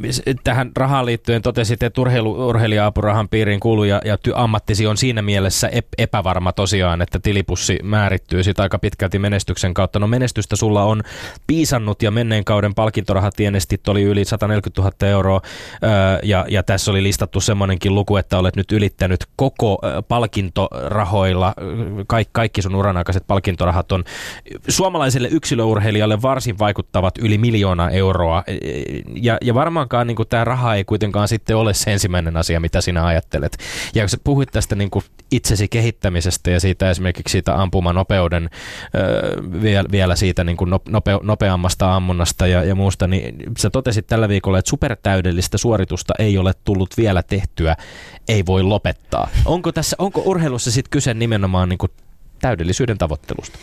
[0.44, 5.22] tähän rahaan liittyen totesit, että urheilu, urheilija-apurahan piiriin kuuluu ja, ja ty, ammattisi on siinä
[5.22, 10.00] mielessä ep, epävarma tosiaan, että tilipussi määrittyy sitä aika pitkälti menestyksen kautta.
[10.00, 11.04] No menestystä sulla on
[11.48, 15.42] piisannut ja menneen kauden palkintorahat tienestit oli yli 140 000 euroa
[16.24, 21.54] ja, ja tässä oli listattu semmoinenkin luku, että olet nyt ylittänyt koko palkintorahoilla,
[22.08, 24.04] kaikki, kaikki sun uran aikaiset palkintorahat on
[24.68, 28.44] suomalaiselle yksilöurheilijalle varsin vaikuttava ovat yli miljoona euroa.
[28.48, 28.58] E,
[29.16, 33.06] ja, ja varmaankaan niin tämä raha ei kuitenkaan sitten ole se ensimmäinen asia, mitä sinä
[33.06, 33.58] ajattelet.
[33.96, 38.50] Ja kun sä puhuit tästä niin kuin itsesi kehittämisestä ja siitä esimerkiksi siitä ampumanopeuden,
[38.96, 44.08] öö, vielä, vielä siitä niin kuin nope, nopeammasta ammunnasta ja, ja muusta, niin sä totesit
[44.08, 47.76] tällä viikolla, että supertäydellistä suoritusta ei ole tullut vielä tehtyä,
[48.28, 49.30] ei voi lopettaa.
[49.46, 51.92] Onko, tässä, onko urheilussa sitten kyse nimenomaan niin kuin
[52.42, 53.58] täydellisyyden tavoittelusta?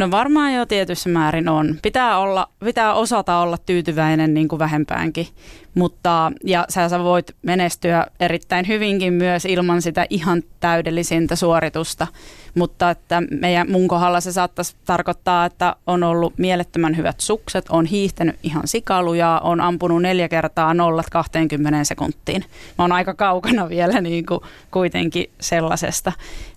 [0.00, 1.78] No varmaan jo tietyssä määrin on.
[1.82, 5.26] Pitää, olla, pitää osata olla tyytyväinen niin kuin vähempäänkin,
[5.74, 12.06] mutta ja sä, sä voit menestyä erittäin hyvinkin myös ilman sitä ihan täydellisintä suoritusta.
[12.54, 17.86] Mutta että meidän, mun kohdalla se saattaisi tarkoittaa, että on ollut mielettömän hyvät sukset, on
[17.86, 22.44] hiihtänyt ihan sikaluja, on ampunut neljä kertaa nollat 20 sekuntiin.
[22.78, 24.40] Mä oon aika kaukana vielä niin kuin
[24.70, 26.12] kuitenkin sellaisesta,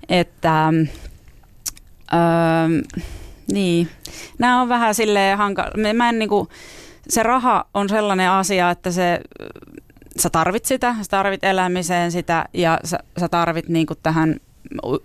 [0.10, 0.74] että
[2.14, 3.04] öö,
[3.52, 3.88] niin,
[4.40, 5.94] nämä on vähän silleen hankala.
[5.94, 6.48] Mä en niinku,
[7.10, 9.20] se raha on sellainen asia, että se,
[10.18, 14.36] sä tarvit sitä, sä tarvit elämiseen sitä ja sä, sä tarvit niinku tähän,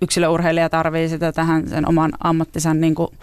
[0.03, 3.15] yksilöurheilija tarvii sitä tähän sen oman ammattisan niinku,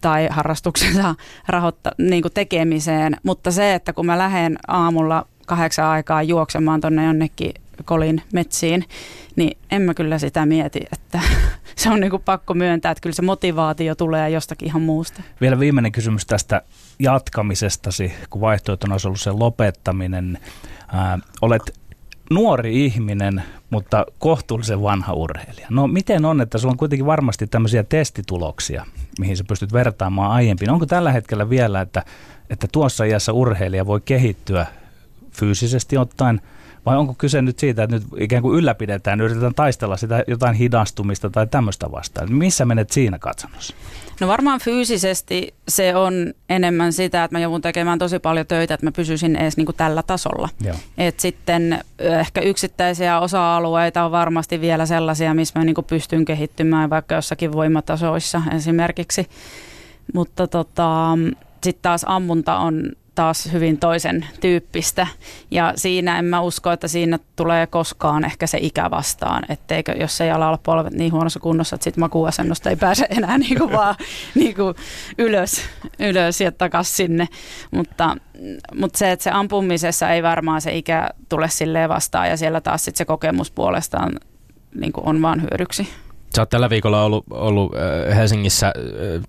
[0.00, 1.14] tai harrastuksensa
[1.48, 3.16] rahoitta, niinku tekemiseen.
[3.22, 7.52] Mutta se, että kun mä lähden aamulla kahdeksan aikaa juoksemaan tonne jonnekin
[7.84, 8.84] kolin metsiin,
[9.36, 11.20] niin en mä kyllä sitä mieti, että
[11.76, 15.22] se on niinku pakko myöntää, että kyllä se motivaatio tulee jostakin ihan muusta.
[15.40, 16.62] Vielä viimeinen kysymys tästä
[16.98, 20.38] jatkamisestasi, kun vaihtoehtona olisi ollut se lopettaminen.
[20.92, 21.78] Ää, olet
[22.30, 25.66] nuori ihminen, mutta kohtuullisen vanha urheilija.
[25.70, 28.86] No miten on, että sulla on kuitenkin varmasti tämmöisiä testituloksia,
[29.18, 30.70] mihin sä pystyt vertaamaan aiempiin.
[30.70, 32.04] Onko tällä hetkellä vielä, että,
[32.50, 34.66] että tuossa iässä urheilija voi kehittyä
[35.32, 36.40] fyysisesti ottaen–
[36.86, 41.30] vai onko kyse nyt siitä, että nyt ikään kuin ylläpidetään, yritetään taistella sitä jotain hidastumista
[41.30, 42.32] tai tämmöistä vastaan?
[42.32, 43.74] Missä menet siinä katsannossa?
[44.20, 48.86] No varmaan fyysisesti se on enemmän sitä, että mä joudun tekemään tosi paljon töitä, että
[48.86, 50.48] mä pysyisin edes niin kuin tällä tasolla.
[50.98, 56.90] Et sitten ehkä yksittäisiä osa-alueita on varmasti vielä sellaisia, missä mä niin kuin pystyn kehittymään
[56.90, 59.26] vaikka jossakin voimatasoissa esimerkiksi.
[60.14, 61.18] Mutta tota,
[61.62, 65.06] sitten taas ammunta on taas hyvin toisen tyyppistä.
[65.50, 70.20] Ja siinä en mä usko, että siinä tulee koskaan ehkä se ikä vastaan, etteikö jos
[70.20, 73.72] ei ala olla polvet niin huonossa kunnossa, että sitten makuasennosta ei pääse enää niin kuin
[73.72, 73.94] vaan
[74.34, 74.74] niin kuin
[75.18, 75.62] ylös,
[75.98, 77.28] ylös ja takaisin sinne.
[77.70, 78.16] Mutta,
[78.74, 82.84] mutta se, että se ampumisessa ei varmaan se ikä tule silleen vastaan ja siellä taas
[82.84, 84.12] sitten se kokemus puolestaan
[84.74, 85.88] niin kuin on vaan hyödyksi.
[86.36, 87.72] Sä oot tällä viikolla ollut, ollut
[88.14, 88.72] Helsingissä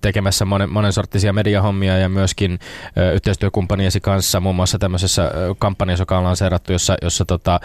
[0.02, 2.60] tekemässä monen, monen sorttisia mediahommia ja myöskin
[3.14, 7.60] yhteistyökumppaniesi kanssa muun muassa tämmöisessä kampanjassa, joka on lanseerattu, jossa, jossa tota,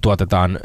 [0.00, 0.58] tuotetaan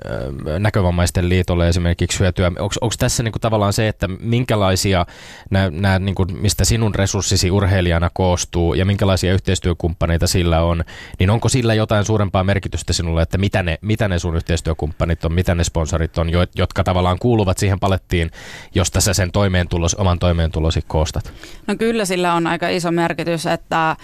[0.60, 2.52] näkövammaisten liitolle esimerkiksi hyötyä.
[2.60, 5.06] Onko tässä niinku tavallaan se, että minkälaisia,
[5.50, 10.84] nää, nää, niinku, mistä sinun resurssisi urheilijana koostuu ja minkälaisia yhteistyökumppaneita sillä on,
[11.20, 15.34] niin onko sillä jotain suurempaa merkitystä sinulle, että mitä ne, mitä ne sun yhteistyökumppanit on,
[15.34, 18.32] mitä ne sponsorit on, jotka tavallaan kuuluvat kuuluvat siihen palettiin,
[18.76, 21.34] josta sä sen toimeentulos, oman toimeentulosi koostat?
[21.68, 23.96] No kyllä sillä on aika iso merkitys, että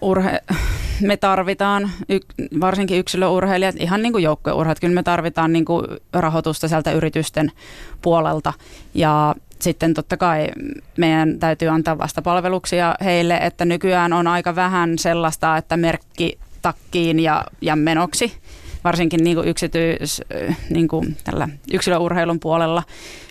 [0.00, 0.54] urhe-
[1.00, 2.20] me tarvitaan, y-
[2.60, 7.52] varsinkin yksilöurheilijat, ihan niin kuin joukkueurheilijat, kyllä me tarvitaan niin kuin rahoitusta sieltä yritysten
[8.02, 8.52] puolelta
[8.94, 10.48] ja sitten totta kai
[10.96, 17.44] meidän täytyy antaa vastapalveluksia heille, että nykyään on aika vähän sellaista, että merkki takkiin ja,
[17.60, 18.32] ja menoksi
[18.88, 20.22] varsinkin niin kuin yksityis,
[20.70, 22.82] niin kuin tällä yksilöurheilun puolella,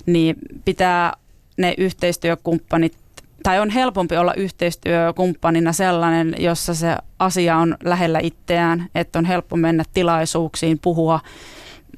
[0.05, 0.35] niin
[0.65, 1.13] pitää
[1.57, 2.97] ne yhteistyökumppanit
[3.43, 9.55] tai on helpompi olla yhteistyökumppanina sellainen, jossa se asia on lähellä itseään, että on helppo
[9.55, 11.19] mennä tilaisuuksiin, puhua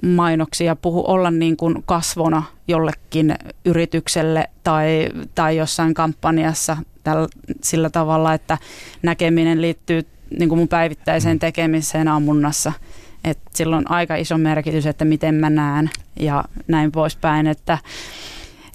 [0.01, 3.35] mainoksia, puhu, olla niin kuin kasvona jollekin
[3.65, 7.27] yritykselle tai, tai jossain kampanjassa tällä,
[7.63, 8.57] sillä tavalla, että
[9.01, 10.01] näkeminen liittyy
[10.39, 11.39] niin kuin mun päivittäiseen mm.
[11.39, 12.73] tekemiseen ammunnassa–
[13.23, 15.89] et sillä on aika iso merkitys, että miten mä näen
[16.19, 17.47] ja näin poispäin.
[17.47, 17.77] Että,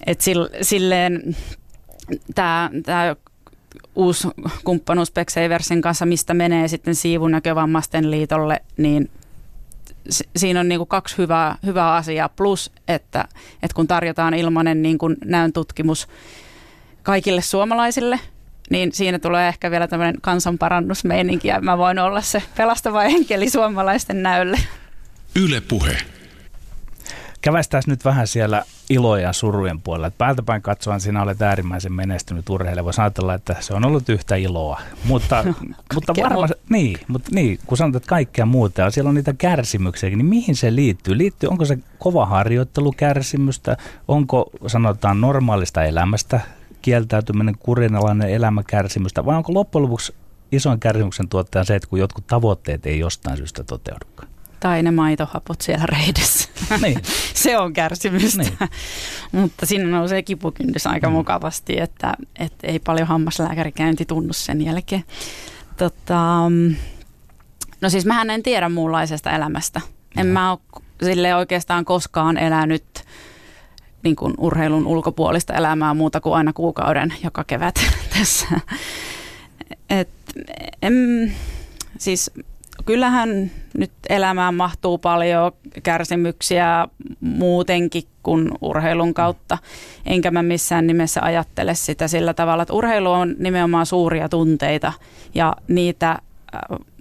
[0.06, 0.20] et
[0.62, 1.36] silleen
[2.34, 2.70] tämä
[3.94, 4.28] uusi
[4.64, 9.10] kumppanuus Pexaversin kanssa, mistä menee sitten Siivunäkövammaisten liitolle, niin
[10.36, 12.28] siinä on niin kuin kaksi hyvää, hyvää asiaa.
[12.28, 13.24] Plus, että,
[13.62, 16.08] että kun tarjotaan ilmainen niin kuin näön tutkimus
[17.02, 18.20] kaikille suomalaisille–
[18.70, 24.22] niin siinä tulee ehkä vielä tämmöinen kansanparannusmeininki ja mä voin olla se pelastava enkeli suomalaisten
[24.22, 24.58] näölle.
[25.36, 25.96] Yle puhe.
[27.40, 30.10] Kävästään nyt vähän siellä iloja ja surujen puolella.
[30.18, 32.84] Päältäpäin katsoen sinä olet äärimmäisen menestynyt urheilija.
[32.84, 34.80] Voisi ajatella, että se on ollut yhtä iloa.
[35.04, 35.54] Mutta, no,
[35.94, 40.18] mutta varmasti, niin, mutta niin, kun sanotaan, että kaikkea muuta ja siellä on niitä kärsimyksiäkin,
[40.18, 41.18] niin mihin se liittyy?
[41.18, 41.48] liittyy?
[41.48, 43.76] Onko se kova harjoittelukärsimystä?
[44.08, 46.40] Onko sanotaan normaalista elämästä
[46.84, 50.14] kieltäytyminen, kurinalainen elämäkärsimystä, vai onko loppujen lopuksi
[50.52, 54.28] isoin kärsimyksen tuottaja se, että kun jotkut tavoitteet ei jostain syystä toteudukaan?
[54.60, 56.48] Tai ne maitohapot siellä reidessä.
[56.82, 57.02] Niin.
[57.44, 58.42] se on kärsimystä.
[58.42, 58.58] Niin.
[59.32, 61.12] Mutta siinä nousee kipukynnys aika mm.
[61.12, 65.04] mukavasti, että, että ei paljon hammaslääkärikäynti tunnu sen jälkeen.
[65.76, 66.50] Tota,
[67.80, 69.80] no siis mähän en tiedä muunlaisesta elämästä.
[70.16, 70.32] En no.
[70.32, 72.84] mä ole sille oikeastaan koskaan elänyt
[74.04, 77.74] niin kuin urheilun ulkopuolista elämää muuta kuin aina kuukauden joka kevät
[78.18, 78.46] tässä.
[79.90, 80.08] Et,
[80.82, 81.30] em,
[81.98, 82.30] siis
[82.84, 85.52] kyllähän nyt elämään mahtuu paljon
[85.82, 86.88] kärsimyksiä
[87.20, 89.58] muutenkin kuin urheilun kautta.
[90.06, 94.92] Enkä mä missään nimessä ajattele sitä sillä tavalla, että urheilu on nimenomaan suuria tunteita
[95.34, 96.18] ja niitä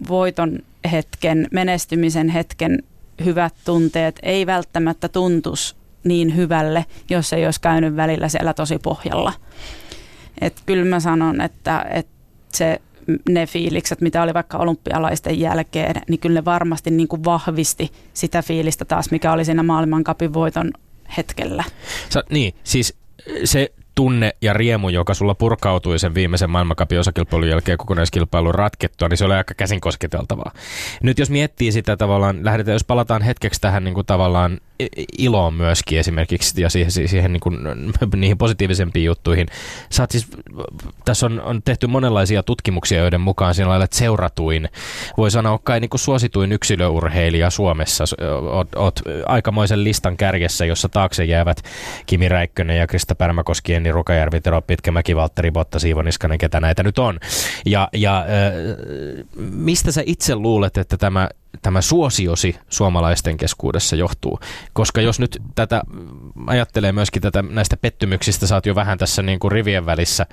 [0.08, 0.60] voiton
[0.92, 2.84] hetken, menestymisen hetken
[3.26, 9.34] hyvät tunteet ei välttämättä tuntus niin hyvälle, jos ei olisi käynyt välillä siellä tosi pohjalla.
[10.42, 12.14] Et kyllä mä sanon, että, että
[12.54, 12.82] se
[13.30, 18.42] ne fiilikset, mitä oli vaikka olympialaisten jälkeen, niin kyllä ne varmasti niin kuin vahvisti sitä
[18.42, 20.72] fiilistä taas, mikä oli siinä maailmankapin voiton
[21.18, 21.64] hetkellä.
[22.10, 22.98] Sa, niin, siis
[23.44, 29.18] se tunne ja riemu, joka sulla purkautui sen viimeisen maailmankapin osakilpailun jälkeen kokonaiskilpailun ratkettua, niin
[29.18, 30.52] se oli aika käsin kosketeltavaa.
[31.04, 34.60] Nyt jos miettii sitä tavallaan, lähdetään, jos palataan hetkeksi tähän niin kuin tavallaan
[35.18, 37.58] iloon myöskin esimerkiksi ja siihen, siihen niin kuin,
[38.16, 39.48] niihin positiivisempiin juttuihin.
[39.90, 40.28] Saat siis,
[41.06, 44.70] tässä on, on tehty monenlaisia tutkimuksia, joiden mukaan lailla, että seuratuin,
[45.18, 48.04] voi sanoa kai niin kuin suosituin yksilöurheilija Suomessa.
[48.52, 51.62] Oot, oot aikamoisen listan kärjessä, jossa taakse jäävät
[52.06, 56.84] Kimi Räikkönen ja Krista Pärmäkoski, Enni Rukajärvi, Tero Pitkämäki, Valtteri Botta, Siivo Niskanen, ketä näitä
[56.84, 57.20] nyt on.
[57.66, 58.26] Ja, ja
[59.36, 61.30] mistä sä itse luulet, että tämä
[61.62, 64.40] tämä suosiosi suomalaisten keskuudessa johtuu.
[64.74, 65.82] Koska jos nyt tätä
[66.48, 70.26] ajattelee myöskin tätä näistä pettymyksistä, sä oot jo vähän tässä niin kuin rivien välissä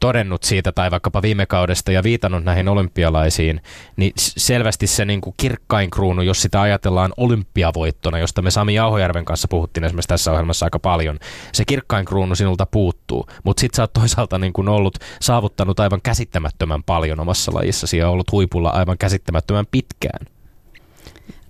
[0.00, 3.60] todennut siitä tai vaikkapa viime kaudesta ja viitannut näihin olympialaisiin,
[3.96, 9.24] niin selvästi se niin kuin kirkkain kruunu, jos sitä ajatellaan olympiavoittona, josta me Sami Jauhojärven
[9.24, 11.18] kanssa puhuttiin esimerkiksi tässä ohjelmassa aika paljon,
[11.52, 16.00] se kirkkain kruunu sinulta puuttuu, mutta sit sä oot toisaalta niin kuin ollut saavuttanut aivan
[16.02, 20.37] käsittämättömän paljon omassa lajissasi ja ollut huipulla aivan käsittämättömän pitkään.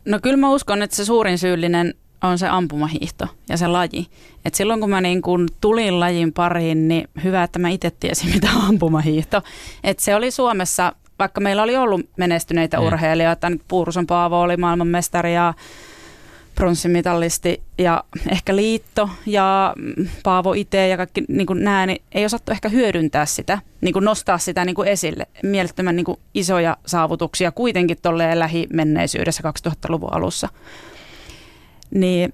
[0.08, 4.06] No kyllä mä uskon, että se suurin syyllinen on se ampumahiihto ja se laji.
[4.44, 8.30] Et silloin kun mä niin kun tulin lajin pariin, niin hyvä, että mä itse tiesin,
[8.34, 9.42] mitä on ampumahiihto.
[9.84, 12.86] Et se oli Suomessa, vaikka meillä oli ollut menestyneitä mm.
[12.86, 15.54] urheilijoita, nyt Puuruson Paavo oli maailmanmestari ja
[16.58, 19.74] pronssimitalisti ja ehkä liitto ja
[20.22, 24.04] Paavo itse ja kaikki niin kuin nämä, niin ei osattu ehkä hyödyntää sitä, niin kuin
[24.04, 25.26] nostaa sitä niin kuin esille.
[25.42, 30.48] Mielettömän niin kuin isoja saavutuksia kuitenkin tolleen lähimenneisyydessä 2000-luvun alussa.
[31.90, 32.24] Niin,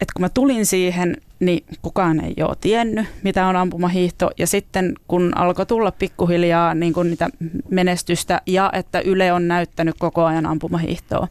[0.00, 4.30] että kun mä tulin siihen, niin kukaan ei ole tiennyt, mitä on ampumahiihto.
[4.38, 7.28] Ja sitten kun alkoi tulla pikkuhiljaa niin kuin niitä
[7.70, 11.28] menestystä ja että Yle on näyttänyt koko ajan ampumahiihtoa,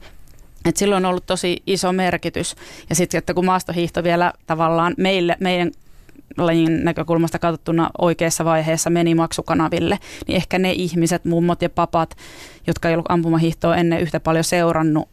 [0.66, 2.55] et silloin on ollut tosi iso merkitys.
[2.89, 5.72] Ja sitten, että kun maastohiihto vielä tavallaan meille, meidän
[6.38, 12.18] lajin näkökulmasta katsottuna oikeassa vaiheessa meni maksukanaville, niin ehkä ne ihmiset, mummot ja papat,
[12.68, 15.09] jotka ei ollut ampumahiihtoa ennen yhtä paljon seurannut,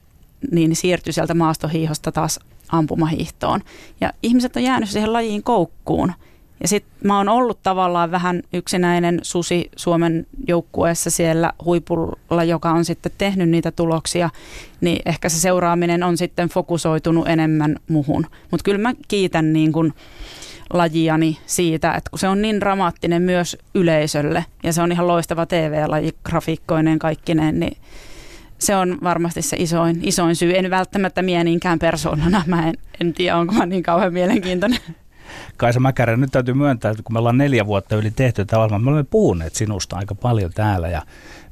[0.51, 3.61] niin siirtyi sieltä maastohiihosta taas ampumahiihtoon.
[4.01, 6.13] Ja ihmiset on jäänyt siihen lajiin koukkuun.
[6.61, 12.85] Ja sitten mä oon ollut tavallaan vähän yksinäinen susi Suomen joukkueessa siellä huipulla, joka on
[12.85, 14.31] sitten tehnyt niitä tuloksia,
[14.81, 18.27] niin ehkä se seuraaminen on sitten fokusoitunut enemmän muhun.
[18.51, 19.95] Mutta kyllä mä kiitän niin kun
[20.73, 25.47] lajiani siitä, että kun se on niin dramaattinen myös yleisölle ja se on ihan loistava
[25.47, 27.77] TV-laji grafiikkoineen kaikkineen, niin
[28.59, 30.59] se on varmasti se isoin, isoin syy.
[30.59, 34.81] En välttämättä mie niinkään persoonana, mä en, en tiedä onko mä niin kauhean mielenkiintoinen.
[35.57, 38.79] Kaisa Mäkärä, nyt täytyy myöntää, että kun me ollaan neljä vuotta yli tehty tätä ohjelmaa,
[38.79, 41.03] me olemme puhuneet sinusta aika paljon täällä ja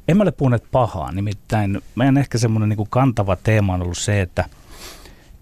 [0.08, 1.12] emme ole puhuneet pahaa.
[1.12, 4.44] Nimittäin meidän ehkä semmoinen niin kantava teema on ollut se, että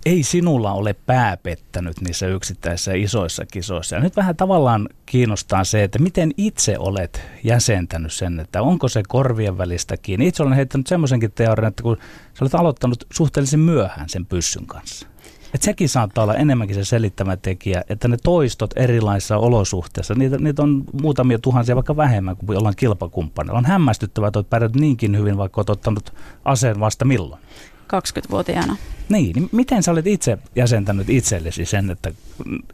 [0.06, 3.96] ei sinulla ole pää pettänyt niissä yksittäisissä isoissa kisoissa.
[3.96, 9.02] Ja nyt vähän tavallaan kiinnostaa se, että miten itse olet jäsentänyt sen, että onko se
[9.08, 10.28] korvien välistä kiinni.
[10.28, 11.96] Itse olen heittänyt semmoisenkin teorian, että kun
[12.34, 15.06] sä olet aloittanut suhteellisen myöhään sen pyssyn kanssa,
[15.54, 20.62] että sekin saattaa olla enemmänkin se selittävä tekijä, että ne toistot erilaisissa olosuhteissa, niitä, niitä
[20.62, 23.58] on muutamia tuhansia vaikka vähemmän kuin ollaan kilpakumppaneilla.
[23.58, 27.40] On hämmästyttävää, että olet pärjännyt niinkin hyvin, vaikka olet ottanut aseen vasta milloin.
[27.84, 28.76] 20-vuotiaana.
[29.08, 32.12] Niin, niin miten sä olet itse jäsentänyt itsellesi sen, että,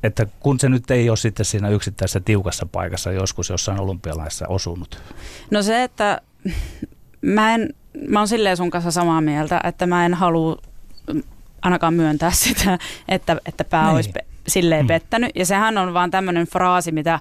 [0.03, 5.03] että kun se nyt ei ole sitten siinä yksittäisessä tiukassa paikassa joskus jossain olympialaissa osunut?
[5.51, 6.21] No se, että
[7.23, 7.75] mä en,
[8.09, 10.57] mä oon silleen sun kanssa samaa mieltä, että mä en halua
[11.63, 13.95] ainakaan myöntää sitä, että, että pää niin.
[13.95, 14.89] olisi pe- silleen mm.
[14.89, 15.31] pettänyt.
[15.35, 17.21] Ja sehän on vaan tämmöinen fraasi, mitä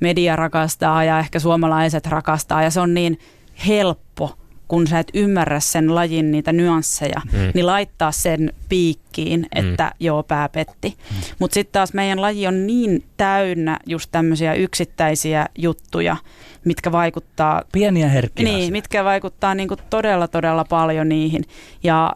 [0.00, 2.62] media rakastaa ja ehkä suomalaiset rakastaa.
[2.62, 3.18] Ja se on niin
[3.66, 4.38] helppo,
[4.68, 7.38] kun sä et ymmärrä sen lajin niitä nyansseja, mm.
[7.54, 10.04] niin laittaa sen piikkiin, että mm.
[10.06, 10.88] joo, pää petti.
[11.10, 11.16] Mm.
[11.38, 16.16] Mutta sitten taas meidän laji on niin täynnä just tämmöisiä yksittäisiä juttuja,
[16.64, 17.62] mitkä vaikuttaa...
[17.72, 21.44] Pieniä herkkiä Niin, mitkä vaikuttaa niinku todella, todella paljon niihin.
[21.82, 22.14] Ja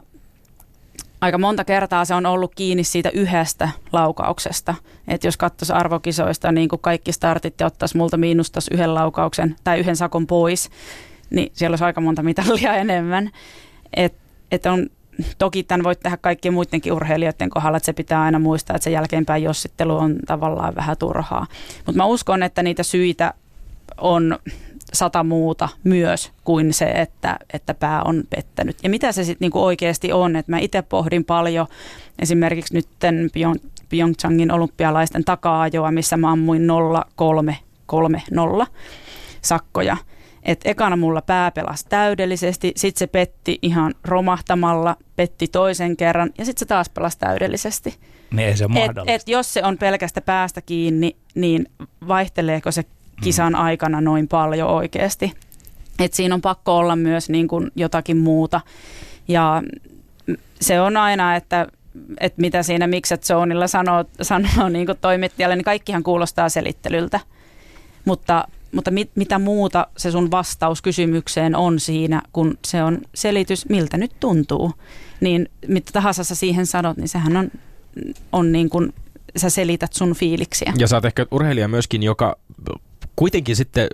[1.25, 4.75] aika monta kertaa se on ollut kiinni siitä yhdestä laukauksesta.
[5.09, 9.79] Että jos katsoisi arvokisoista, niin kuin kaikki startit ja ottaisi multa miinustas yhden laukauksen tai
[9.81, 10.71] yhden sakon pois,
[11.31, 13.31] niin siellä olisi aika monta mitallia enemmän.
[13.97, 14.19] Että
[14.51, 14.87] et on,
[15.39, 18.91] toki tämän voit tehdä kaikkien muidenkin urheilijoiden kohdalla, että se pitää aina muistaa, että se
[18.91, 21.47] jälkeenpäin jossittelu on tavallaan vähän turhaa.
[21.87, 23.35] Mutta mä uskon, että niitä syitä
[23.99, 24.39] on
[24.93, 28.77] sata muuta myös kuin se, että, että pää on pettänyt.
[28.83, 31.67] Ja mitä se sitten niinku oikeasti on, että mä itse pohdin paljon
[32.19, 32.89] esimerkiksi nyt
[33.89, 36.63] Pyeongchangin olympialaisten taka-ajoa, missä mä ammuin
[38.63, 38.67] 0-3-3-0
[39.43, 39.97] sakkoja.
[40.43, 46.45] Et ekana mulla pää pelasi täydellisesti, sitten se petti ihan romahtamalla, petti toisen kerran ja
[46.45, 47.95] sitten se taas pelasi täydellisesti.
[48.31, 51.67] Niin ei se et, et jos se on pelkästä päästä kiinni, niin
[52.09, 52.85] vaihteleeko se
[53.23, 53.61] kisan mm.
[53.61, 55.33] aikana noin paljon oikeasti.
[55.99, 58.61] Et siinä on pakko olla myös niin kuin jotakin muuta.
[59.29, 59.63] Ja
[60.61, 61.67] se on aina, että,
[62.21, 67.21] että mitä siinä Mixed Zoneilla sanoo, sanoo niin kuin toimittajalle, niin kaikkihan kuulostaa selittelyltä.
[68.05, 73.69] Mutta, mutta mit, mitä muuta se sun vastaus kysymykseen on siinä, kun se on selitys,
[73.69, 74.73] miltä nyt tuntuu.
[75.21, 77.51] Niin mitä tahansa sä siihen sanot, niin sehän on,
[78.33, 78.95] on niin kuin,
[79.37, 80.73] sä selität sun fiiliksiä.
[80.79, 82.37] Ja sä oot ehkä urheilija myöskin, joka
[83.17, 83.89] kuitenkin sitten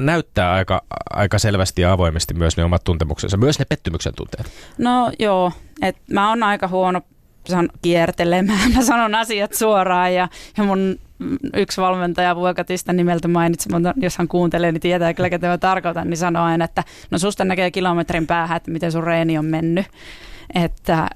[0.00, 4.52] näyttää aika, aika selvästi ja avoimesti myös ne omat tuntemuksensa, myös ne pettymyksen tunteet.
[4.78, 7.00] No joo, että mä oon aika huono
[7.48, 8.72] san, kiertelemään.
[8.74, 10.98] Mä sanon asiat suoraan ja, ja mun
[11.54, 16.10] yksi valmentaja Vuokatista nimeltä mainitsi, mutta jos hän kuuntelee, niin tietää kyllä, ketä mä tarkoitan,
[16.10, 19.86] niin sanoo että no susta näkee kilometrin päähän, että miten sun reeni on mennyt.
[20.54, 21.08] Että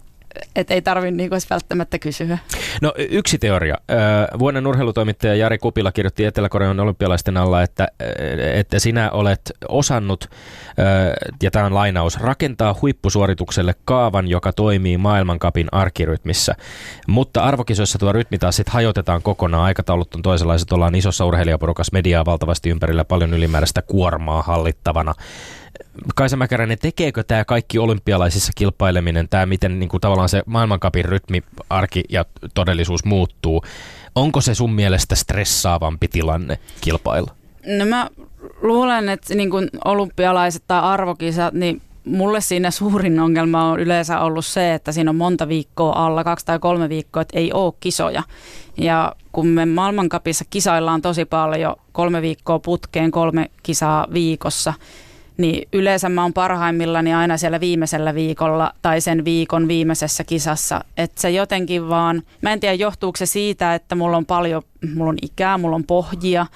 [0.57, 2.39] et ei tarvitse niin välttämättä kysyä.
[2.83, 3.77] No yksi teoria.
[4.39, 7.89] Vuoden urheilutoimittaja Jari Kupila kirjoitti Etelä-Korean olympialaisten alla, että,
[8.55, 10.31] että sinä olet osannut,
[11.43, 16.55] ja tämä on lainaus, rakentaa huippusuoritukselle kaavan, joka toimii maailmankapin arkirytmissä.
[17.09, 19.65] Mutta arvokisoissa tuo rytmi taas sitten hajotetaan kokonaan.
[19.65, 25.15] Aikataulut on toisenlaiset, ollaan isossa urheilijaporukassa, mediaa valtavasti ympärillä, paljon ylimääräistä kuormaa hallittavana.
[26.15, 31.43] Kaisa Mäkäräinen, tekeekö tämä kaikki olympialaisissa kilpaileminen, tämä miten niin kuin tavallaan se maailmankapin rytmi,
[31.71, 32.25] arki ja
[32.55, 33.65] todellisuus muuttuu,
[34.15, 37.35] onko se sun mielestä stressaavampi tilanne kilpailla?
[37.67, 38.11] No mä
[38.63, 44.47] luulen, että niin kuin olympialaiset tai arvokisat, niin mulle siinä suurin ongelma on yleensä ollut
[44.47, 48.23] se, että siinä on monta viikkoa alla, kaksi tai kolme viikkoa, että ei ole kisoja.
[48.77, 54.75] Ja kun me maailmankapissa kisaillaan tosi paljon, kolme viikkoa putkeen, kolme kisaa viikossa,
[55.37, 60.85] niin yleensä mä oon parhaimmillani aina siellä viimeisellä viikolla tai sen viikon viimeisessä kisassa.
[60.97, 64.63] Että se jotenkin vaan, mä en tiedä johtuuko se siitä, että mulla on paljon,
[64.95, 66.47] mulla on ikää, mulla on pohjia,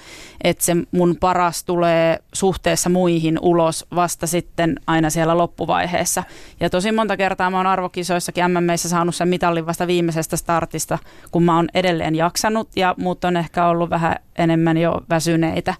[0.43, 6.23] että se mun paras tulee suhteessa muihin ulos vasta sitten aina siellä loppuvaiheessa.
[6.59, 10.97] Ja tosi monta kertaa mä oon arvokisoissakin MMEissä saanut sen mitallin vasta viimeisestä startista,
[11.31, 15.73] kun mä oon edelleen jaksanut ja muut on ehkä ollut vähän enemmän jo väsyneitä.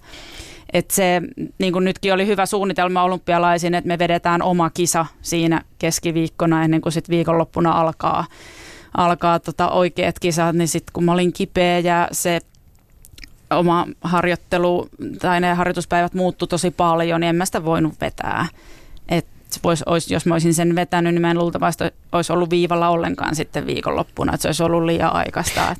[0.72, 1.22] Että se,
[1.58, 6.80] niin kuin nytkin oli hyvä suunnitelma olympialaisiin, että me vedetään oma kisa siinä keskiviikkona ennen
[6.80, 8.26] kuin sitten viikonloppuna alkaa,
[8.96, 12.40] alkaa tota oikeat kisat, niin sitten kun mä olin kipeä ja se
[13.50, 14.88] oma harjoittelu
[15.20, 18.46] tai ne harjoituspäivät muuttu tosi paljon, niin en mä sitä voinut vetää.
[19.08, 19.26] Et
[19.64, 23.36] vois, ois, jos mä olisin sen vetänyt, niin mä en luultavasti olisi ollut viivalla ollenkaan
[23.36, 25.76] sitten viikonloppuna, että se olisi ollut liian aikaista.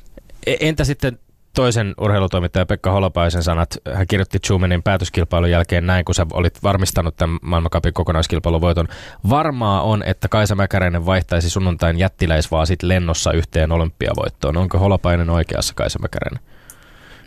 [0.47, 1.19] E, entä sitten
[1.55, 3.79] toisen urheilutoimittaja Pekka Holopaisen sanat.
[3.95, 8.89] Hän kirjoitti Schumannin päätöskilpailun jälkeen näin, kun sä olit varmistanut tämän maailmankapin kokonaiskilpailun voiton.
[9.31, 14.57] Varmaa on, että Kaisa Mäkäräinen vaihtaisi sunnuntain jättiläisvaasit lennossa yhteen olympiavoittoon.
[14.57, 16.45] Onko Holopainen oikeassa Kaisa Mäkäräinen?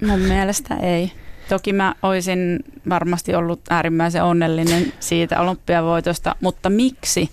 [0.08, 1.12] Mun mielestä ei.
[1.50, 2.60] Toki mä olisin
[2.90, 7.30] varmasti ollut äärimmäisen onnellinen siitä olympiavoitosta, mutta miksi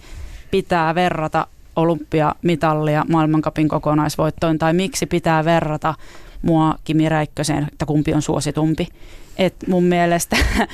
[0.51, 5.95] pitää verrata olympiamitallia maailmankapin kokonaisvoittoon tai miksi pitää verrata
[6.43, 8.89] mua Kimi Räikköseen, että kumpi on suositumpi.
[9.39, 10.37] Et mun mielestä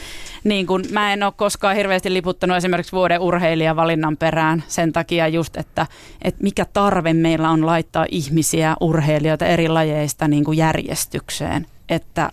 [0.45, 5.57] niin kun, mä en ole koskaan hirveästi liputtanut esimerkiksi vuoden urheilijavalinnan perään sen takia just,
[5.57, 5.87] että,
[6.23, 11.67] että mikä tarve meillä on laittaa ihmisiä, urheilijoita eri lajeista niin järjestykseen.
[11.89, 12.31] Että...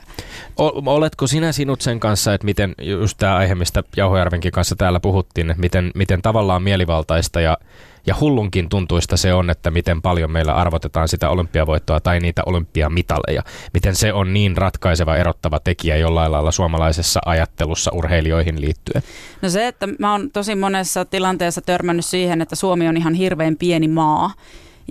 [0.85, 5.49] Oletko sinä sinut sen kanssa, että miten just tämä aihe, mistä Jauhojärvenkin kanssa täällä puhuttiin,
[5.49, 7.57] että miten, miten tavallaan mielivaltaista ja
[8.05, 13.43] ja hullunkin tuntuista se on, että miten paljon meillä arvotetaan sitä olympiavoittoa tai niitä olympiamitaleja.
[13.73, 19.03] Miten se on niin ratkaiseva, erottava tekijä jollain lailla suomalaisessa ajattelussa urheilijoihin liittyen.
[19.41, 23.55] No se, että mä oon tosi monessa tilanteessa törmännyt siihen, että Suomi on ihan hirveän
[23.55, 24.33] pieni maa.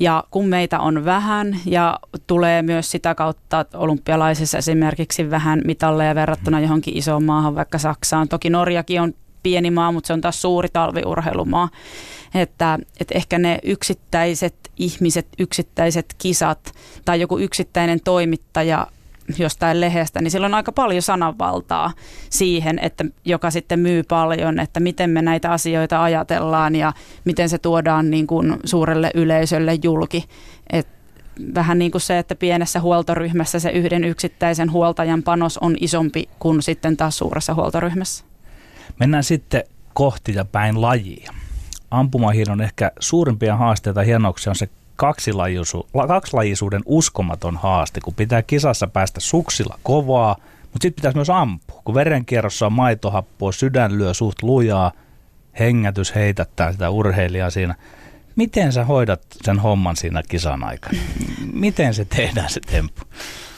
[0.00, 6.60] Ja kun meitä on vähän ja tulee myös sitä kautta olympialaisissa esimerkiksi vähän mitalleja verrattuna
[6.60, 8.28] johonkin isoon maahan, vaikka Saksaan.
[8.28, 9.14] Toki Norjakin on
[9.44, 11.68] pieni maa, mutta se on taas suuri talviurheilumaa.
[12.34, 16.72] Että, että ehkä ne yksittäiset ihmiset, yksittäiset kisat
[17.04, 18.86] tai joku yksittäinen toimittaja
[19.38, 21.92] jostain lehdestä, niin sillä on aika paljon sananvaltaa
[22.30, 26.92] siihen, että joka sitten myy paljon, että miten me näitä asioita ajatellaan ja
[27.24, 30.24] miten se tuodaan niin kuin suurelle yleisölle julki.
[30.72, 30.88] Et
[31.54, 36.62] vähän niin kuin se, että pienessä huoltoryhmässä se yhden yksittäisen huoltajan panos on isompi kuin
[36.62, 38.24] sitten taas suuressa huoltoryhmässä.
[39.00, 39.64] Mennään sitten
[39.94, 41.32] kohti ja päin lajia.
[41.90, 48.86] Ampumahiiron ehkä suurimpia haasteita ja hienouksia on se kaksilajisu, kaksilajisuuden uskomaton haaste, kun pitää kisassa
[48.86, 51.82] päästä suksilla kovaa, mutta sitten pitäisi myös ampua.
[51.84, 54.92] Kun verenkierrossa on maitohappoa, sydän lyö suht lujaa,
[55.58, 57.74] hengätys heitättää sitä urheilijaa siinä.
[58.36, 60.98] Miten sä hoidat sen homman siinä kisan aikana?
[61.52, 63.02] Miten se tehdään se temppu?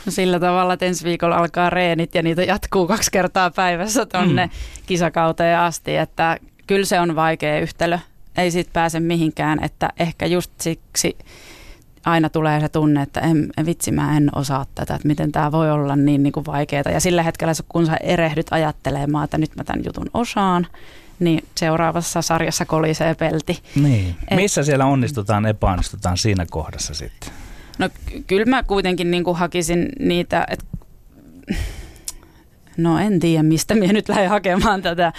[0.09, 4.53] Sillä tavalla, että ensi viikolla alkaa reenit ja niitä jatkuu kaksi kertaa päivässä tuonne mm.
[4.87, 6.37] kisakauteen asti, että
[6.67, 7.99] kyllä se on vaikea yhtälö
[8.37, 11.17] ei siitä pääse mihinkään, että ehkä just siksi
[12.05, 15.71] aina tulee se tunne, että en, vitsi mä en osaa tätä, että miten tämä voi
[15.71, 16.91] olla niin, niin kuin vaikeaa.
[16.93, 20.67] Ja sillä hetkellä kun sä erehdyt ajattelemaan, että nyt mä tämän jutun osaan,
[21.19, 23.63] niin seuraavassa sarjassa kolisee pelti.
[23.75, 24.17] Niin.
[24.29, 27.31] Et, Missä siellä onnistutaan, epäonnistutaan siinä kohdassa sitten?
[27.79, 27.89] No
[28.27, 30.67] kyllä mä kuitenkin niin kuin hakisin niitä, että
[32.77, 35.13] No en tiedä, mistä minä nyt lähden hakemaan tätä.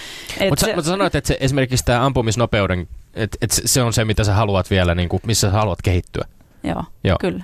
[0.50, 2.88] Mutta sä, sä sanoit, että se, esimerkiksi tämä ampumisnopeuden
[3.18, 6.26] et, et se on se, mitä sä haluat vielä, niin kuin, missä sä haluat kehittyä.
[6.64, 7.18] Joo, Joo.
[7.22, 7.44] kyllä.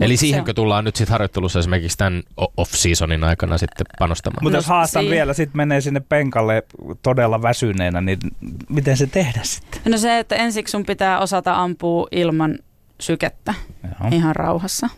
[0.00, 2.22] Eli siihenkö tullaan nyt sitten harjoittelussa esimerkiksi tämän
[2.56, 4.44] off-seasonin aikana sitten panostamaan?
[4.44, 6.62] Mutta jos no, haastan vielä, sitten menee sinne penkalle
[7.02, 8.18] todella väsyneenä, niin
[8.68, 9.92] miten se tehdä sitten?
[9.92, 12.58] No se, että ensiksi sun pitää osata ampua ilman
[13.02, 14.10] sykettä Joo.
[14.12, 14.88] ihan rauhassa.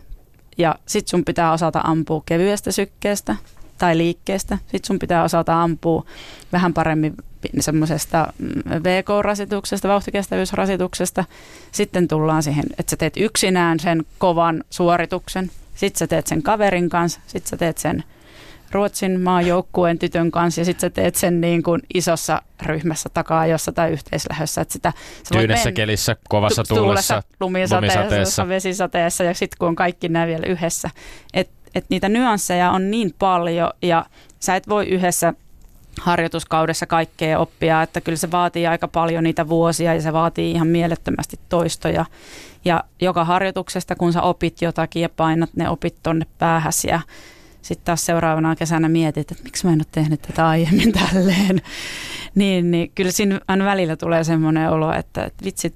[0.57, 3.35] Ja sitten sun pitää osata ampua kevyestä sykkeestä
[3.77, 4.57] tai liikkeestä.
[4.57, 6.05] Sitten sun pitää osata ampua
[6.51, 7.15] vähän paremmin
[7.59, 8.49] semmoisesta mm,
[8.83, 11.25] VK-rasituksesta, vauhtikestävyysrasituksesta.
[11.71, 15.51] Sitten tullaan siihen, että sä teet yksinään sen kovan suorituksen.
[15.75, 17.19] Sitten sä teet sen kaverin kanssa.
[17.27, 18.03] Sitten sä teet sen
[18.71, 23.71] Ruotsin maajoukkueen tytön kanssa ja sitten sä teet sen niin kuin isossa ryhmässä takaa jossa
[23.71, 24.61] tai yhteislähössä.
[24.61, 24.93] Että sitä,
[25.31, 28.47] Tyynessä kelissä, kovassa tuulessa, lumisateessa, lumisateessa.
[28.47, 30.89] vesisateessa ja sitten kun on kaikki nämä vielä yhdessä.
[31.33, 34.05] Että et niitä nyansseja on niin paljon ja
[34.39, 35.33] sä et voi yhdessä
[36.01, 40.67] harjoituskaudessa kaikkea oppia, että kyllä se vaatii aika paljon niitä vuosia ja se vaatii ihan
[40.67, 42.05] mielettömästi toistoja.
[42.65, 46.99] Ja joka harjoituksesta, kun sä opit jotakin ja painat ne opit tonne päähäs ja
[47.65, 51.61] sitten taas seuraavana kesänä mietit, että miksi mä en ole tehnyt tätä aiemmin tälleen.
[52.35, 55.73] niin, niin kyllä siinä aina välillä tulee semmoinen olo, että, että vitsi,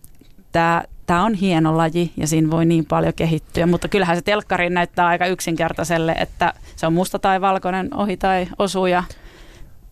[0.51, 4.69] tämä tämä on hieno laji ja siinä voi niin paljon kehittyä, mutta kyllähän se telkkari
[4.69, 9.03] näyttää aika yksinkertaiselle, että se on musta tai valkoinen ohi tai osuja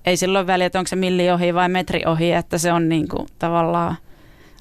[0.06, 3.08] ei silloin väliä, että onko se milli ohi vai metri ohi, että se on niin
[3.08, 3.96] kuin tavallaan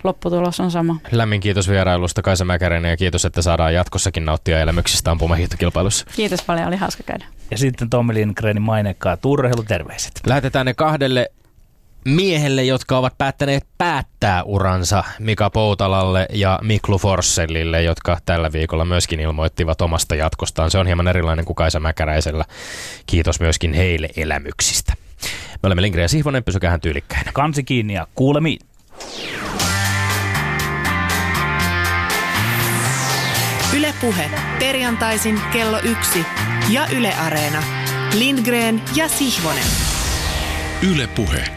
[0.07, 0.97] lopputulos on sama.
[1.13, 6.07] Lämmin kiitos vierailusta Kaisa Mäkäräinen ja kiitos, että saadaan jatkossakin nauttia elämyksistä ampumahiihtokilpailussa.
[6.17, 7.25] Kiitos paljon, oli hauska käydä.
[7.51, 9.19] Ja sitten Tommi Lindgrenin mainekkaa
[9.69, 10.21] terveiset.
[10.27, 11.31] Lähetetään ne kahdelle
[12.05, 19.21] miehelle, jotka ovat päättäneet päättää uransa Mika Poutalalle ja Miklu Forssellille, jotka tällä viikolla myöskin
[19.21, 20.71] ilmoittivat omasta jatkostaan.
[20.71, 22.45] Se on hieman erilainen kuin Kaisa Mäkäräisellä.
[23.07, 24.93] Kiitos myöskin heille elämyksistä.
[25.53, 27.25] Me olemme Lindgren ja Sihvonen, pysykähän tyylikkäin.
[27.33, 28.59] Kansi kiinni ja kuulemiin.
[34.07, 36.25] Ylepuhe perjantaisin kello yksi
[36.71, 37.63] ja Yle Areena.
[38.15, 39.65] Lindgren ja Sihvonen.
[40.83, 41.56] Ylepuhe.